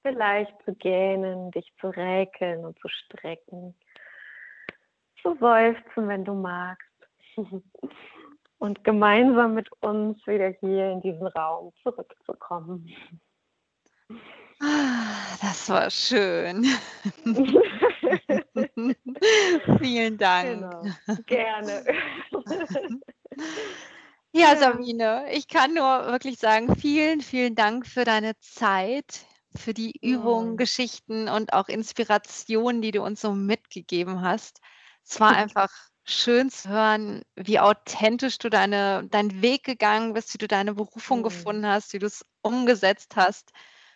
vielleicht 0.02 0.54
zu 0.64 0.74
gähnen, 0.74 1.50
dich 1.50 1.72
zu 1.80 1.88
räkeln 1.88 2.64
und 2.64 2.78
zu 2.78 2.88
strecken, 2.88 3.74
zu 5.22 5.36
seufzen, 5.40 6.08
wenn 6.08 6.24
du 6.24 6.34
magst. 6.34 6.82
Und 8.58 8.84
gemeinsam 8.84 9.52
mit 9.52 9.70
uns 9.82 10.26
wieder 10.26 10.48
hier 10.48 10.90
in 10.90 11.02
diesen 11.02 11.26
Raum 11.26 11.74
zurückzukommen. 11.82 12.88
Ah, 14.62 15.36
das 15.42 15.68
war 15.68 15.90
schön. 15.90 16.64
Vielen 19.80 20.16
Dank. 20.16 20.60
Genau. 20.60 20.84
Gerne. 21.26 21.84
Ja, 24.36 24.56
Sabine, 24.56 25.24
ich 25.32 25.48
kann 25.48 25.72
nur 25.72 26.06
wirklich 26.06 26.38
sagen, 26.38 26.76
vielen, 26.76 27.22
vielen 27.22 27.54
Dank 27.54 27.86
für 27.86 28.04
deine 28.04 28.38
Zeit, 28.38 29.24
für 29.56 29.72
die 29.72 29.94
Übungen, 30.02 30.52
mhm. 30.52 30.56
Geschichten 30.58 31.28
und 31.28 31.54
auch 31.54 31.68
Inspirationen, 31.68 32.82
die 32.82 32.90
du 32.90 33.02
uns 33.02 33.22
so 33.22 33.32
mitgegeben 33.32 34.20
hast. 34.20 34.60
Es 35.04 35.18
war 35.20 35.30
einfach 35.36 35.70
schön 36.04 36.50
zu 36.50 36.68
hören, 36.68 37.22
wie 37.34 37.58
authentisch 37.58 38.38
du 38.38 38.50
deine, 38.50 39.08
deinen 39.08 39.40
Weg 39.40 39.64
gegangen 39.64 40.12
bist, 40.12 40.34
wie 40.34 40.38
du 40.38 40.48
deine 40.48 40.74
Berufung 40.74 41.20
mhm. 41.20 41.24
gefunden 41.24 41.66
hast, 41.66 41.94
wie 41.94 41.98
du 41.98 42.06
es 42.06 42.22
umgesetzt 42.42 43.16
hast. 43.16 43.52